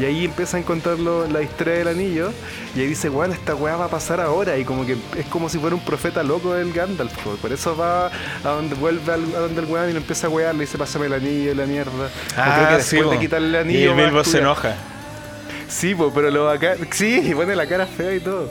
[0.00, 2.30] Y ahí empieza a encontrarlo la historia del anillo.
[2.76, 4.56] Y ahí dice, bueno, esta weá va a pasar ahora.
[4.56, 7.12] Y como que es como si fuera un profeta loco del Gandalf.
[7.24, 7.30] po.
[7.36, 10.30] Por eso va a donde vuelve al- a donde el weón y lo empieza a
[10.30, 10.54] wear.
[10.54, 12.10] Le dice, pásame el anillo y la mierda.
[12.34, 13.78] Creo que después de quitarle el anillo.
[13.80, 14.74] Y el Bilbo se enoja.
[15.68, 16.78] Sí, po, pero lo bacán.
[16.92, 18.50] Sí, y pone la cara fea y todo.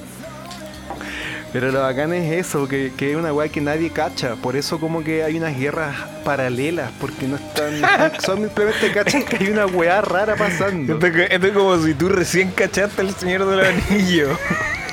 [1.54, 4.36] Pero lo bacán es eso, que, que es una weá que nadie cacha.
[4.36, 5.96] Por eso como que hay unas guerras
[6.26, 7.82] paralelas, porque no están...
[8.22, 10.94] son simplemente cachan que hay una weá rara pasando.
[10.96, 14.38] Esto, es- esto es como si tú recién cachaste el Señor del Anillo.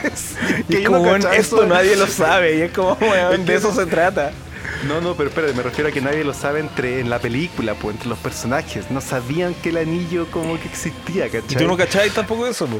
[0.68, 2.56] y que yo como, no esto nadie lo sabe.
[2.58, 4.30] Y es como, weón, Es de eso se trata.
[4.86, 7.74] No, no, pero espérate, me refiero a que nadie lo sabe entre en la película,
[7.74, 8.90] pues, entre los personajes.
[8.90, 11.56] No sabían que el anillo como que existía, Y ¿cachai?
[11.58, 12.78] tú no cachabas tampoco eso, po.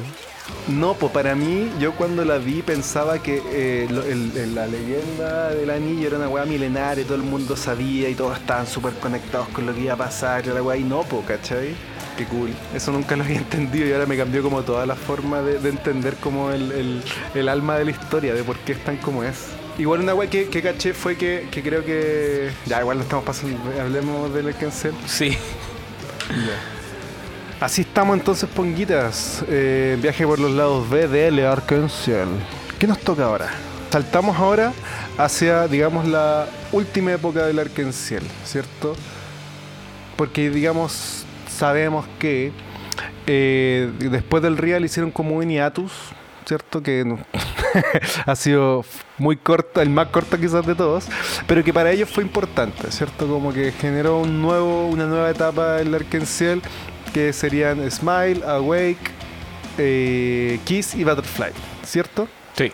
[0.68, 4.66] No, pues para mí, yo cuando la vi pensaba que eh, lo- el- el- la
[4.66, 8.66] leyenda del anillo era una weá milenaria, y todo el mundo sabía y todos estaban
[8.66, 11.74] súper conectados con lo que iba a pasar, y la weá, y no, pues, ¿cachai?
[12.16, 12.50] Qué cool.
[12.74, 15.68] Eso nunca lo había entendido y ahora me cambió como toda la forma de, de
[15.68, 17.02] entender como el,
[17.48, 19.36] alma de la historia, de por qué es tan como es.
[19.78, 22.50] Igual una weá que, que caché fue que, que creo que...
[22.66, 24.94] Ya, igual lo estamos pasando, hablemos del cancel.
[25.06, 25.36] Sí.
[27.64, 29.42] Así estamos entonces, Ponguitas.
[29.48, 31.46] Eh, viaje por los lados B de L.
[31.46, 32.28] Arkansas.
[32.78, 33.48] ¿Qué nos toca ahora?
[33.90, 34.74] Saltamos ahora
[35.16, 38.94] hacia, digamos, la última época del Arkansas, ¿cierto?
[40.18, 42.52] Porque, digamos, sabemos que
[43.26, 45.90] eh, después del Real hicieron como un hiatus,
[46.44, 46.82] ¿cierto?
[46.82, 47.16] Que
[48.26, 48.84] ha sido
[49.16, 51.06] muy corto, el más corto quizás de todos,
[51.46, 53.26] pero que para ellos fue importante, ¿cierto?
[53.26, 56.58] Como que generó un nuevo, una nueva etapa en el Arkansas
[57.14, 58.98] que serían Smile, Awake,
[59.78, 61.52] eh, Kiss y Butterfly,
[61.84, 62.28] ¿cierto?
[62.58, 62.72] Sí.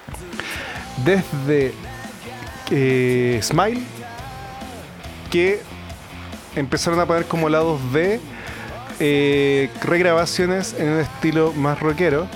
[1.05, 1.75] Desde
[2.71, 3.83] eh, Smile,
[5.31, 5.61] que
[6.57, 8.19] empezaron a poner como lados B
[8.99, 12.27] eh, regrabaciones en un estilo más rockero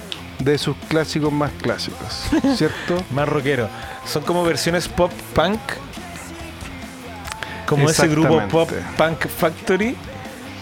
[0.40, 2.26] de sus clásicos más clásicos,
[2.56, 3.02] ¿cierto?
[3.12, 3.70] Más rockero.
[4.04, 5.58] Son como versiones pop punk.
[7.66, 9.96] Como ese grupo pop punk factory.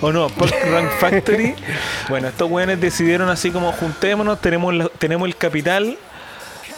[0.03, 1.55] O no, pop rank factory.
[2.11, 5.97] bueno, estos weones decidieron así como juntémonos, tenemos, la- tenemos el capital.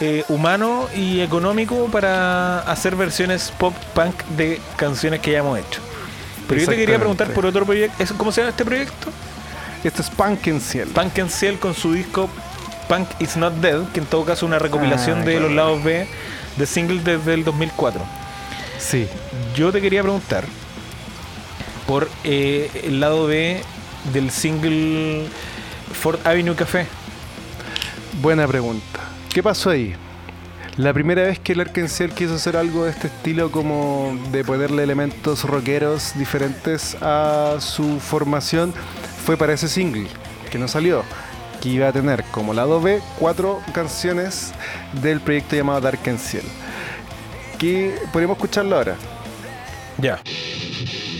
[0.01, 5.81] eh, humano y económico para hacer versiones pop punk de canciones que ya hemos hecho.
[6.49, 8.03] Pero yo te quería preguntar por otro proyecto.
[8.03, 9.09] ¿Es- ¿Cómo se llama este proyecto?
[9.85, 10.89] Esto es Punk en Ciel.
[10.89, 12.29] Punk and Ciel con su disco
[12.89, 15.47] Punk Is Not Dead, que en todo caso es una recopilación Ah, de claro.
[15.47, 16.07] los lados B
[16.57, 18.01] de singles desde el 2004.
[18.79, 19.07] Sí.
[19.55, 20.45] Yo te quería preguntar
[21.87, 23.63] por eh, el lado B
[24.13, 25.27] del single
[25.93, 26.87] Ford Avenue Café.
[28.21, 29.01] Buena pregunta.
[29.33, 29.95] ¿Qué pasó ahí?
[30.77, 34.83] La primera vez que el Arkenciel quiso hacer algo de este estilo como de ponerle
[34.83, 38.75] elementos rockeros diferentes a su formación
[39.25, 40.09] fue para ese single
[40.51, 41.05] que no salió,
[41.61, 44.53] que iba a tener como lado B cuatro canciones
[45.01, 46.45] del proyecto llamado Dark Ciel.
[47.59, 48.97] Que podemos escucharlo ahora.
[49.99, 50.21] Ya.
[50.25, 51.14] Ya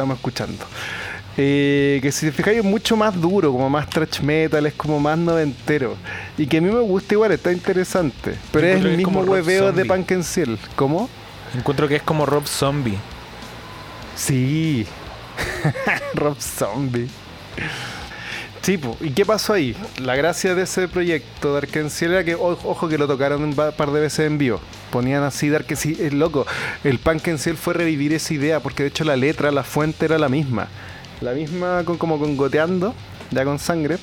[0.00, 0.64] estamos escuchando.
[1.36, 4.98] Eh, que si te fijáis es mucho más duro, como más thrash metal, es como
[4.98, 5.96] más noventero.
[6.38, 8.34] Y que a mí me gusta igual, está interesante.
[8.50, 9.84] Pero es el mismo hueveo de.
[9.84, 10.58] Punk en Ciel.
[10.74, 11.08] ¿Cómo?
[11.54, 12.96] Encuentro que es como Rob Zombie.
[14.16, 14.86] Sí.
[16.14, 17.08] Rob Zombie.
[18.62, 18.96] Sí, po.
[19.00, 19.76] ¿y qué pasó ahí?
[19.98, 23.90] La gracia de ese proyecto de Arkenciel era que, ojo, que lo tocaron un par
[23.90, 24.60] de veces en vivo.
[24.90, 26.46] Ponían así de Arkenciel, es loco.
[26.84, 30.04] El Punk en Ciel fue revivir esa idea, porque de hecho la letra, la fuente
[30.04, 30.68] era la misma.
[31.20, 32.94] La misma con, como con goteando,
[33.30, 33.98] ya con sangre.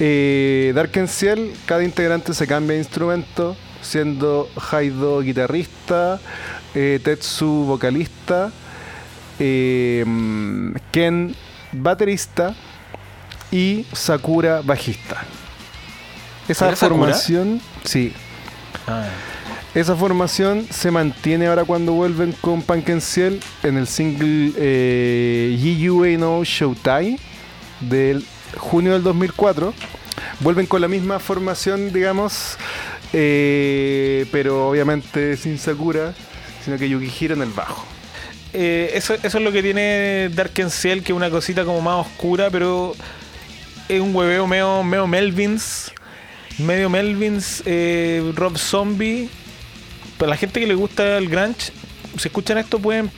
[0.00, 6.20] Eh, Dark en Ciel, cada integrante se cambia de instrumento, siendo Haido guitarrista,
[6.74, 8.50] eh, Tetsu vocalista,
[9.40, 10.04] eh,
[10.92, 11.34] Ken
[11.72, 12.54] baterista
[13.50, 15.24] y Sakura bajista.
[16.48, 16.98] Esa ¿Era Sakura?
[16.98, 18.12] formación, sí,
[18.86, 19.04] Ah,
[19.74, 26.42] esa formación se mantiene ahora cuando vuelven con Punk Ciel en el single eh, no
[26.42, 27.18] Shoutai
[27.80, 28.24] del
[28.56, 29.74] junio del 2004.
[30.40, 32.56] Vuelven con la misma formación, digamos,
[33.12, 36.14] eh, pero obviamente sin Sakura,
[36.64, 37.84] sino que Yukihiro en el bajo.
[38.52, 42.06] Eh, eso, eso es lo que tiene Dark Ciel, que es una cosita como más
[42.06, 42.94] oscura, pero
[43.88, 45.92] es un hueveo medio, medio Melvins.
[46.58, 49.30] Medio Melvins, eh, Rob Zombie.
[50.18, 51.72] Para la gente que le gusta el grunge,
[52.18, 53.10] si escuchan esto pueden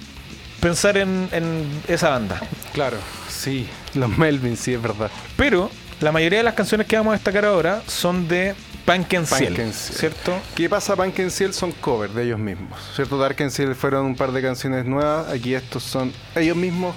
[0.60, 2.40] pensar en, en esa banda.
[2.72, 2.98] Claro,
[3.28, 5.10] sí, los Melvin, sí, es verdad.
[5.36, 5.70] Pero
[6.00, 9.38] la mayoría de las canciones que vamos a destacar ahora son de Punk and Punk
[9.38, 9.98] Ciel, and Ciel.
[9.98, 10.40] ¿cierto?
[10.54, 10.96] ¿Qué pasa?
[10.96, 13.18] Punk and Ciel son covers de ellos mismos, ¿cierto?
[13.18, 16.94] Dark and Ciel fueron un par de canciones nuevas, aquí estos son ellos mismos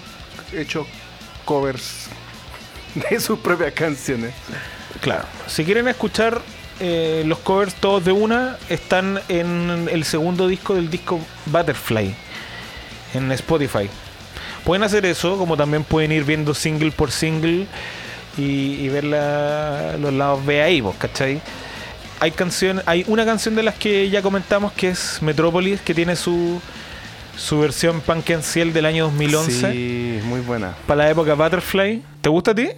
[0.51, 0.87] hechos
[1.45, 2.07] covers
[3.09, 4.33] de sus propias canciones.
[5.01, 5.25] Claro.
[5.47, 6.41] Si quieren escuchar
[6.85, 12.13] eh, los covers todos de una, están en el segundo disco del disco Butterfly
[13.13, 13.89] en Spotify.
[14.65, 17.67] Pueden hacer eso, como también pueden ir viendo single por single
[18.37, 21.41] y, y ver la- los lados B ahí, vos, ¿cachai?
[22.19, 26.15] Hay canción, hay una canción de las que ya comentamos que es Metrópolis, que tiene
[26.15, 26.61] su,
[27.37, 30.73] su versión punk and ciel del año 2011 Sí, muy buena.
[30.87, 32.01] para la época Butterfly.
[32.21, 32.69] ¿Te gusta a ti?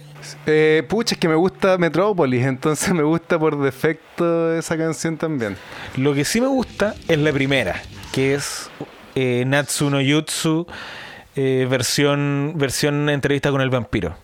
[0.46, 5.56] Eh, pucha, es que me gusta Metrópolis, entonces me gusta por defecto esa canción también.
[5.96, 8.70] Lo que sí me gusta es la primera, que es
[9.14, 10.66] eh, Natsu no Jutsu,
[11.36, 14.16] eh, versión, versión entrevista con el vampiro.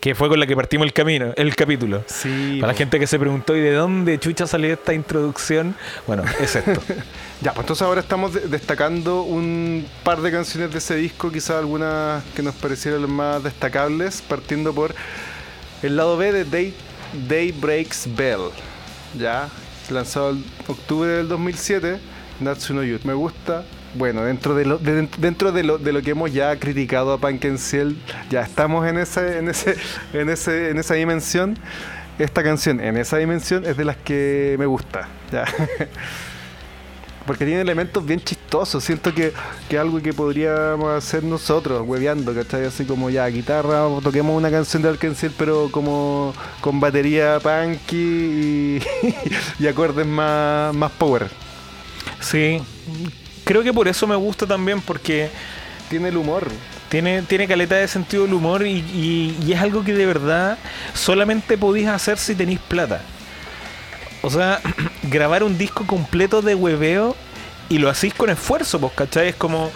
[0.00, 2.04] Que fue con la que partimos el camino, el capítulo.
[2.06, 2.58] Sí.
[2.60, 2.78] Para la po.
[2.78, 5.74] gente que se preguntó, ¿y de dónde chucha salió esta introducción?
[6.06, 6.80] Bueno, es esto.
[7.40, 11.50] Ya, pues entonces ahora estamos de- destacando un par de canciones de ese disco, quizás
[11.58, 14.92] algunas que nos parecieran las más destacables, partiendo por
[15.84, 16.74] el lado B de Day,
[17.28, 18.50] Day Breaks Bell,
[19.16, 19.48] ya,
[19.88, 22.00] lanzado en octubre del 2007,
[22.40, 23.02] Natsuno Youth.
[23.04, 23.62] Me gusta.
[23.98, 27.58] Bueno, dentro de lo, de- dentro de lo, de lo que hemos ya criticado a
[27.58, 27.96] Ciel,
[28.30, 29.76] ya estamos en ese, en ese,
[30.12, 31.58] en ese, en esa dimensión.
[32.18, 35.08] Esta canción, en esa dimensión, es de las que me gusta.
[35.32, 35.44] Ya.
[37.26, 38.82] Porque tiene elementos bien chistosos.
[38.82, 39.32] Siento que,
[39.68, 42.64] que algo que podríamos hacer nosotros, hueveando, ¿cachai?
[42.66, 48.82] Así como ya, guitarra, toquemos una canción de Alcancel, pero como con batería punky y,
[49.62, 51.28] y acordes más, más power.
[52.20, 52.62] Sí,
[53.48, 55.30] creo que por eso me gusta también, porque
[55.88, 56.46] Tiene el humor.
[56.90, 60.58] tiene, tiene caleta de sentido del humor y, y- y es algo que de verdad
[60.94, 63.00] solamente podéis hacer si tenéis plata.
[64.22, 64.60] O sea,
[65.04, 67.16] grabar un disco completo de hueveo
[67.70, 69.28] y lo hacís con esfuerzo, pues, ¿cachai?
[69.28, 69.70] Es como.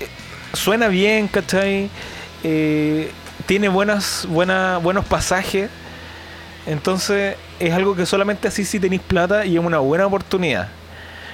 [0.00, 0.08] eh,
[0.54, 1.90] Suena bien, ¿cachai?
[2.44, 3.10] Eh,
[3.46, 5.68] tiene buenas, buena, buenos pasajes.
[6.66, 10.68] Entonces, es algo que solamente así si tenéis plata y es una buena oportunidad.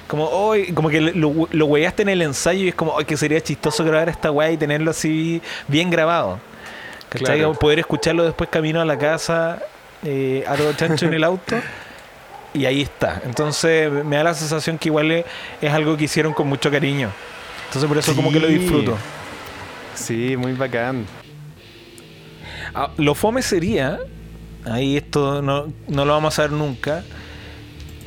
[0.08, 3.16] Como hoy, como que lo, lo hueaste en el ensayo y es como, "Ay, que
[3.16, 6.40] sería chistoso grabar esta weá y tenerlo así bien grabado.
[7.10, 7.38] ¿Cachai?
[7.38, 7.52] Claro.
[7.54, 9.60] Poder escucharlo después camino a la casa,
[10.02, 11.56] eh, a todo chancho en el auto.
[12.54, 13.20] Y ahí está.
[13.24, 15.24] Entonces me da la sensación que igual es,
[15.60, 17.10] es algo que hicieron con mucho cariño.
[17.66, 18.96] Entonces por eso como que lo disfruto.
[19.94, 21.04] Sí, muy bacán.
[22.74, 23.98] Ah, lo fome sería,
[24.64, 27.02] ahí esto no, no lo vamos a ver nunca,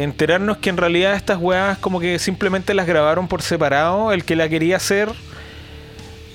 [0.03, 4.35] enterarnos que en realidad estas weas como que simplemente las grabaron por separado, el que
[4.35, 5.09] la quería hacer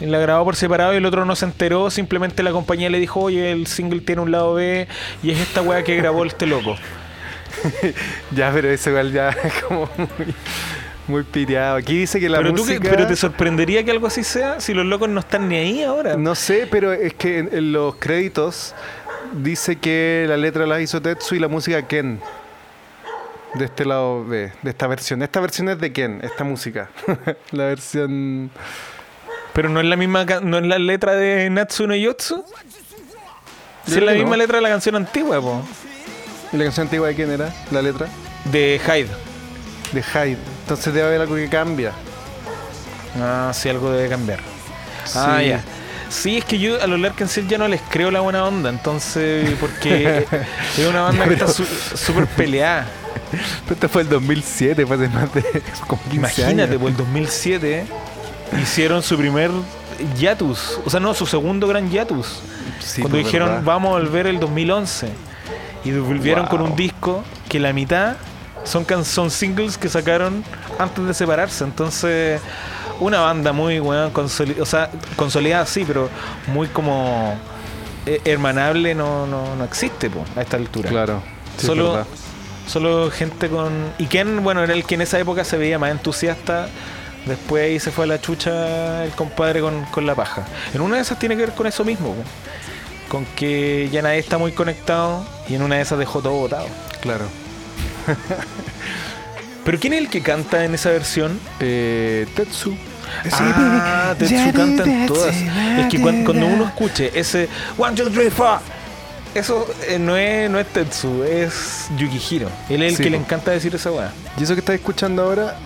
[0.01, 3.19] la grabó por separado y el otro no se enteró, simplemente la compañía le dijo,
[3.21, 4.87] oye, el single tiene un lado B
[5.23, 6.77] y es esta wea que grabó este loco.
[8.33, 10.35] Ya, pero eso igual ya es como muy,
[11.09, 11.77] muy piteado.
[11.77, 12.91] Aquí dice que la pero, tú que- música...
[12.91, 16.17] pero te sorprendería que algo así sea si los locos no están ni ahí ahora.
[16.19, 18.75] No sé, pero es que en, en los créditos
[19.33, 22.21] dice que la letra la hizo Tetsu y la música Ken.
[23.55, 25.23] De este lado B, de esta versión.
[25.23, 26.91] Esta versión es de Ken, esta música.
[27.53, 28.51] la versión...
[29.55, 32.45] Pero no es la misma, no es la letra de Natsuno Yotsu.
[33.87, 34.37] Si creo es la misma no.
[34.37, 35.63] letra de la canción antigua, po.
[36.53, 37.51] ¿Y la canción antigua de quién era?
[37.71, 38.07] La letra.
[38.45, 39.09] De Hyde.
[39.93, 40.37] De Hyde.
[40.63, 41.93] Entonces debe haber algo que cambia.
[43.19, 44.41] Ah, sí, algo debe cambiar.
[45.15, 45.49] Ah, Sí.
[45.49, 45.61] ya.
[46.11, 49.55] Sí, es que yo a los Larkensil ya no les creo la buena onda, entonces,
[49.59, 50.25] porque
[50.79, 52.87] es una banda que está su- súper peleada.
[53.71, 55.43] Esto fue el 2007, fue hace más de
[55.87, 56.81] como 15 Imagínate, años.
[56.81, 57.87] por el 2007
[58.63, 59.51] hicieron su primer
[60.19, 62.41] Yatus, o sea, no, su segundo gran Yatus.
[62.81, 63.63] Sí, cuando pues, dijeron verdad.
[63.65, 65.09] vamos a volver el 2011
[65.85, 68.17] y volvieron con un disco que la mitad
[68.65, 70.45] son can- son singles que sacaron
[70.79, 72.41] antes de separarse entonces
[73.01, 76.11] una banda muy weón, consoli- o sea consolidada sí pero
[76.49, 77.35] muy como
[78.05, 81.23] eh, hermanable no, no, no existe po, a esta altura Claro.
[81.57, 82.05] sí, solo.
[82.67, 85.91] Solo gente con y Ken bueno era el que en esa época se veía más
[85.91, 86.69] entusiasta.
[87.27, 90.45] Después ahí se fue a la chucha el compadre con, con la paja.
[90.75, 92.15] En una de esas tiene que ver con eso mismo
[93.09, 96.67] con que ya nadie está muy conectado y en una de esas dejó todo botado.
[97.01, 97.25] Claro.
[99.65, 102.77] pero quién es el que canta en esa versión Eh, Tetsu.
[103.33, 105.35] ah, Tetsu canta en todas.
[105.35, 108.59] es que cuan- cuando, uno escuche ese one two three four
[109.39, 113.17] eso eh, no es no es Tetsu es Yukihiro él es el Sí, que le
[113.17, 115.57] encanta decir esa weá Y eso que estás escuchando ahora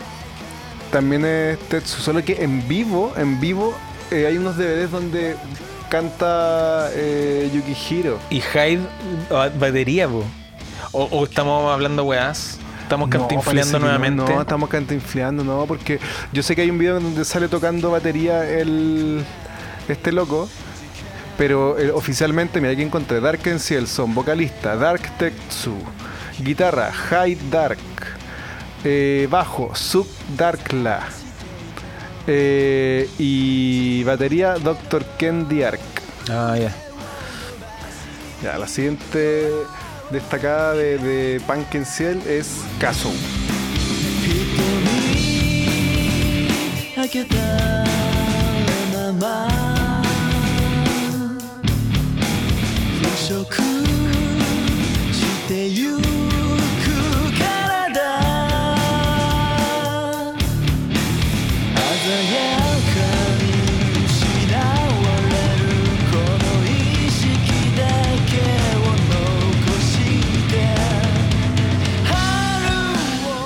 [0.91, 3.75] también es Tetsu, solo que en vivo, en vivo
[4.11, 5.37] eh, hay unos DVDs donde
[5.89, 8.19] canta eh, Yukihiro.
[8.31, 8.81] Y Hyde,
[9.31, 10.25] ah, batería, po.
[10.93, 12.59] O, o estamos hablando weás.
[12.83, 14.35] Estamos cantinfleando que no, nuevamente.
[14.35, 16.01] No, estamos cantinfleando, no, porque
[16.33, 19.25] yo sé que hay un video donde sale tocando batería el
[19.89, 20.49] este loco,
[21.41, 25.75] pero eh, oficialmente, mira, aquí encontré Dark Cielson, vocalista, Dark Tetsu,
[26.39, 27.79] guitarra, High Dark,
[28.85, 31.01] eh, bajo, Sub Darkla,
[32.27, 35.03] eh, y batería, Dr.
[35.17, 35.81] Ken Diark.
[36.29, 36.75] Ah, ya.
[38.43, 39.49] Ya, la siguiente
[40.11, 43.13] destacada de, de Punk en Ciel es Kazu.
[53.30, 53.56] 食
[55.14, 56.02] してゆく
[57.38, 57.96] 体
[62.02, 62.96] 鮮やか
[63.40, 63.44] に
[64.06, 64.12] 失
[64.58, 64.62] わ
[65.32, 65.66] れる
[66.12, 66.14] こ
[66.44, 66.70] の意
[67.10, 67.26] 識
[67.78, 67.82] だ
[68.30, 68.34] け
[68.78, 69.90] を残し
[70.50, 70.54] て
[72.06, 72.14] 春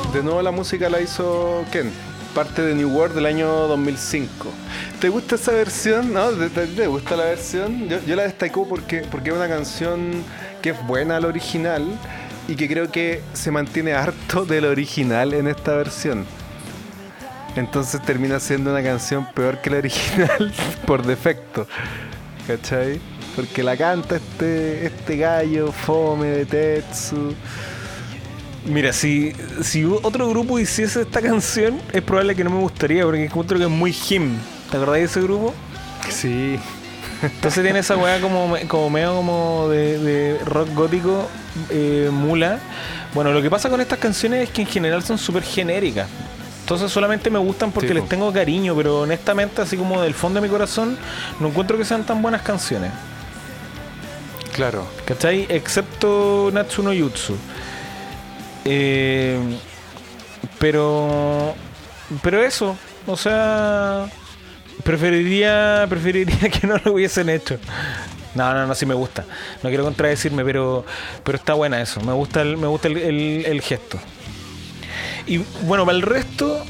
[0.10, 1.92] を De nuevo la música la hizo Ken,
[2.35, 4.51] parte de New World del año 2005.
[5.01, 6.13] ¿Te gusta esa versión?
[6.13, 6.31] ¿No?
[6.31, 7.89] ¿Te, gusta la versión?
[7.89, 10.11] Yo, yo la destaco porque, porque es una canción
[10.61, 11.87] que es buena al original
[12.49, 16.27] y que creo que se mantiene harto del original en esta versión.
[17.57, 20.53] Entonces termina siendo una canción peor que la original
[20.87, 21.69] por defecto.
[22.47, 23.01] ¿Cachai?
[23.37, 27.35] Porque la canta este, este gallo fome de Tetsu.
[28.65, 33.25] Mira, si, si otro grupo hiciese esta canción, es probable que no me gustaría, porque
[33.25, 34.39] encuentro que es muy him.
[34.71, 35.55] ¿Te acordás de ese grupo?
[36.09, 36.59] Sí,
[37.23, 41.29] Entonces tiene esa weá como, como medio como de, de rock gótico,
[41.71, 42.61] eh, mula.
[43.15, 46.09] Bueno, lo que pasa con estas canciones es que en general son súper genéricas.
[46.61, 50.41] Entonces solamente me gustan porque Sí, les tengo cariño, pero honestamente, así como del fondo
[50.41, 50.99] de mi corazón,
[51.39, 52.93] no encuentro que sean tan buenas canciones.
[54.53, 54.87] claro.
[55.05, 55.47] ¿Cachai?
[55.49, 57.37] Excepto Natsuno Yutsu.
[58.65, 59.39] Eh,
[60.59, 61.55] pero.
[62.23, 62.77] Pero eso.
[63.07, 64.07] O sea.
[64.83, 65.87] Preferiría.
[65.89, 67.59] Preferiría que no lo hubiesen hecho.
[68.35, 69.25] No, no, no, sí me gusta.
[69.63, 70.85] No quiero contradecirme, pero.
[71.23, 72.01] Pero está buena eso.
[72.01, 73.99] Me gusta el, me gusta el, gesto.
[75.27, 76.65] Y bueno, para el resto.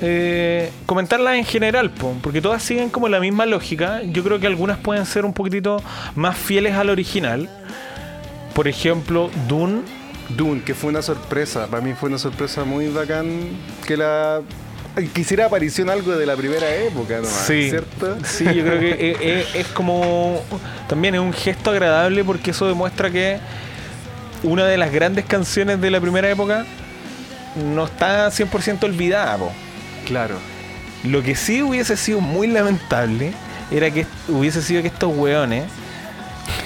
[0.00, 4.00] eh, comentarlas en general, po, porque todas siguen como la misma lógica.
[4.04, 5.82] Yo creo que algunas pueden ser un poquitito
[6.14, 7.48] más fieles al original.
[8.54, 9.82] Por ejemplo, Dune
[10.28, 11.66] Dune, que fue una sorpresa.
[11.66, 13.48] Para mí fue una sorpresa muy bacán
[13.86, 14.40] que la.
[15.12, 18.16] Quisiera aparición algo de la primera época, nomás, Sí, ¿cierto?
[18.24, 20.42] sí, yo creo que es, como
[20.88, 23.38] también es un gesto agradable porque eso demuestra que
[24.42, 26.64] una de las grandes canciones de la primera época
[27.54, 29.36] no está 100% olvidada.
[29.36, 29.52] po.
[30.04, 30.34] Claro.
[31.04, 33.32] Lo que sí hubiese sido muy lamentable
[33.70, 35.64] era que hubiese sido que estos weones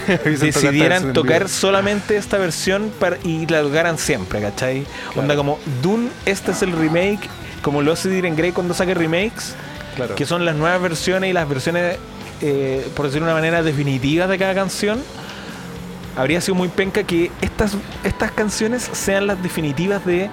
[0.24, 4.84] decidieran tocar solamente esta versión para- y la tocaran siempre, ¿cachai?
[5.16, 7.20] Onda como Dune, este es el remake,
[7.62, 9.54] como lo hace Diren Grey cuando saque remakes,
[9.96, 10.14] Claro.
[10.14, 11.96] que son las nuevas versiones y las versiones,
[12.40, 15.00] eh, por decirlo de una manera, definitivas de cada canción.
[16.16, 17.72] Habría sido muy penca que estas,
[18.04, 20.28] estas canciones sean las definitivas de,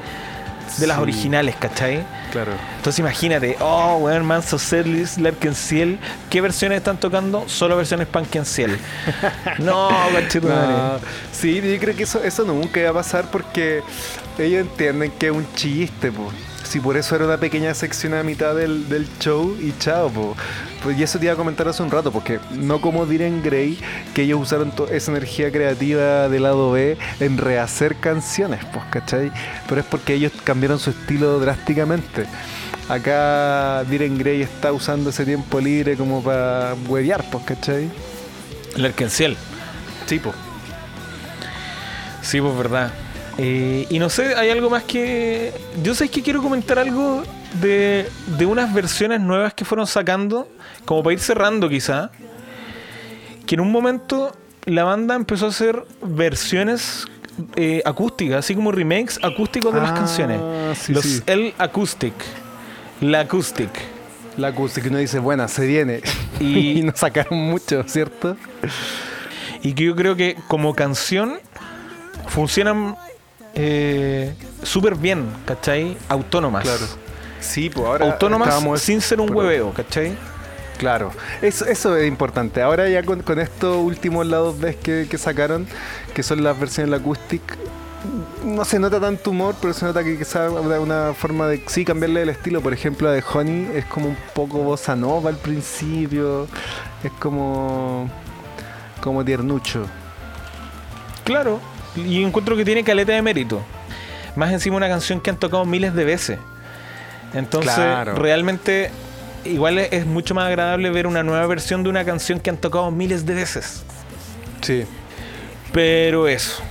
[0.78, 1.03] de las Sí.
[1.03, 2.03] originales, ¿cachai?
[2.32, 2.51] Claro.
[2.78, 5.99] Entonces imagínate, oh, weón, Manso Sedlis, Larkin Ciel,
[6.30, 7.47] ¿qué versiones están tocando?
[7.47, 8.78] Solo versiones Punk en Ciel.
[9.59, 9.89] no.
[9.89, 10.99] No,
[11.32, 13.82] sí, yo creo que eso, eso nunca iba a pasar porque
[14.38, 16.32] ellos entienden que es un chiste, po.
[16.64, 20.36] Si por eso era una pequeña sección a mitad del, del show y chao, po.
[20.84, 23.80] Pues y eso te iba a comentar hace un rato, porque no como Diren Grey,
[24.14, 29.32] que ellos usaron esa energía creativa del lado B en rehacer canciones, pues, ¿cachai?
[29.68, 32.26] Pero es porque ellos cambiaron su estilo drásticamente.
[32.88, 37.89] Acá Diren Grey está usando ese tiempo libre como para huevear, pues, ¿cachai?
[38.76, 39.38] Larkin Ciel.
[40.07, 40.34] Tipo.
[42.22, 42.91] Sí, pues verdad.
[43.42, 45.54] Eh, y no sé, hay algo más que.
[45.82, 47.24] Yo sé que quiero comentar algo
[47.62, 48.06] de,
[48.38, 50.48] de unas versiones nuevas que fueron sacando,
[50.86, 52.12] como para ir cerrando quizá.
[53.46, 54.36] Que en un momento
[54.66, 57.08] la banda empezó a hacer versiones
[57.56, 60.42] eh, acústicas, así como remakes acústicos de las Ah, canciones.
[60.78, 61.22] sí, Los sí.
[61.26, 62.14] El Acoustic.
[63.02, 63.70] La Acoustic.
[64.38, 66.02] La que uno dice, buena, se viene.
[66.40, 68.36] Y- Y, no sacaron mucho, ¿cierto?
[69.64, 71.40] Y que yo creo que como canción
[72.28, 72.96] funcionan
[73.62, 74.34] eh,
[74.64, 75.97] súper bien, ¿cachai?
[76.07, 76.66] Autónomas.
[77.41, 78.05] Sí, pues ahora.
[78.05, 80.16] Autónomas estábamos- sin ser un pero- hueveo, ¿cachai?
[80.78, 82.62] Claro, eso, eso es importante.
[82.62, 85.68] Ahora ya con, con estos últimos lados B que, que sacaron,
[86.14, 87.41] que son las versiones del acoustic,
[88.45, 91.84] no se nota tanto humor, pero se nota que quizás una, una forma de sí
[91.84, 92.62] cambiarle el estilo.
[92.62, 96.47] Por ejemplo, la de Honey es como un poco bossa nova al principio,
[97.03, 98.10] es como
[99.01, 99.86] como tiernucho.
[101.26, 101.60] Claro.
[101.96, 103.62] Y encuentro que tiene caleta de mérito.
[104.36, 106.40] Más encima una canción que han tocado miles de veces.
[107.34, 108.16] Entonces, Claro.
[108.16, 108.92] realmente,
[109.46, 112.58] igual es, es mucho más agradable ver una nueva versión de una canción que han
[112.58, 113.84] tocado miles de veces.
[114.62, 114.86] Sí.
[115.72, 116.62] Pero eso.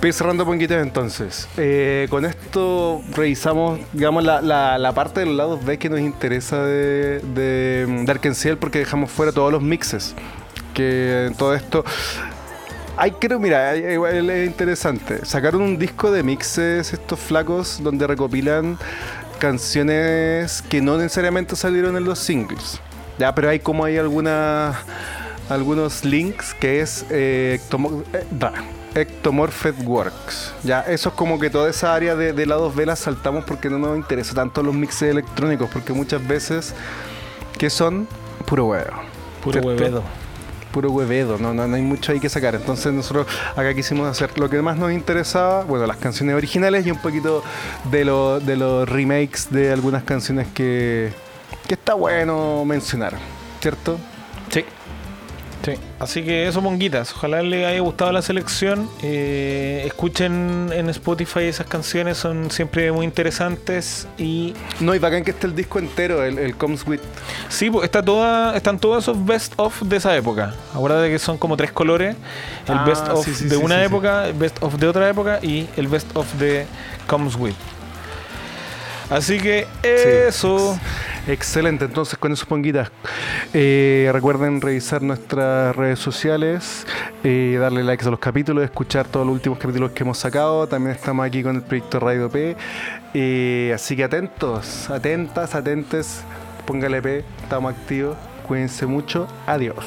[0.00, 1.48] Voy cerrando ponquitas entonces.
[1.56, 6.00] Eh, con esto revisamos, digamos, la, la- la parte de los lados B que nos
[6.00, 10.14] interesa de, de, de Arkansas porque dejamos fuera todos los mixes.
[10.74, 11.82] Que en todo esto.
[12.96, 15.24] Hay, creo, mira, hay- igual es interesante.
[15.26, 18.78] Sacaron un disco de mixes estos flacos donde recopilan
[19.38, 22.80] canciones que no necesariamente salieron en los singles.
[23.18, 24.76] Ya, pero hay como hay algunas
[25.48, 28.24] algunos links que es eh, Ectomo- eh,
[28.94, 30.52] Ectomorphed Works.
[30.64, 33.78] Ya, eso es como que toda esa área de, de lados la saltamos porque no
[33.78, 36.74] nos interesa tanto los mixes electrónicos, porque muchas veces
[37.58, 38.08] que son
[38.46, 38.90] puro huevo.
[39.42, 40.02] Puro ¿cierto?
[40.76, 42.54] Puro huevedo, no, no, no hay mucho ahí que sacar.
[42.54, 46.90] Entonces nosotros acá quisimos hacer lo que más nos interesaba, bueno, las canciones originales y
[46.90, 47.42] un poquito
[47.90, 51.14] de, lo- de los remakes de algunas canciones que,
[51.66, 53.14] que está bueno mencionar,
[53.62, 53.96] ¿cierto?
[54.50, 54.66] Sí.
[55.64, 55.72] Sí.
[55.98, 57.12] Así que eso, monguitas.
[57.12, 58.88] Ojalá les haya gustado la selección.
[59.02, 64.06] Eh, escuchen en Spotify esas canciones, son siempre muy interesantes.
[64.16, 67.00] Y No, y bacán que esté el disco entero, el, el Comes With.
[67.48, 70.54] sí, pues, está toda, están todos esos best of de esa época.
[70.72, 72.14] Acuérdate que son como tres colores:
[72.68, 73.86] el Ah, best of sí, sí, de sí, una sí, sí.
[73.86, 76.66] época, el best of de otra época y el best of de
[77.08, 77.54] Comes With.
[79.10, 80.78] Así que eso.
[81.26, 82.90] Excelente, entonces con eso ponguitas.
[83.52, 86.86] Eh, recuerden revisar nuestras redes sociales,
[87.24, 90.68] eh, darle likes a los capítulos, escuchar todos los últimos capítulos que hemos sacado.
[90.68, 92.56] También estamos aquí con el proyecto Radio P.
[93.14, 96.22] Eh, así que atentos, atentas, atentes.
[96.64, 98.16] Póngale P, estamos activos.
[98.46, 99.26] Cuídense mucho.
[99.46, 99.84] Adiós.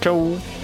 [0.00, 0.61] Chau.「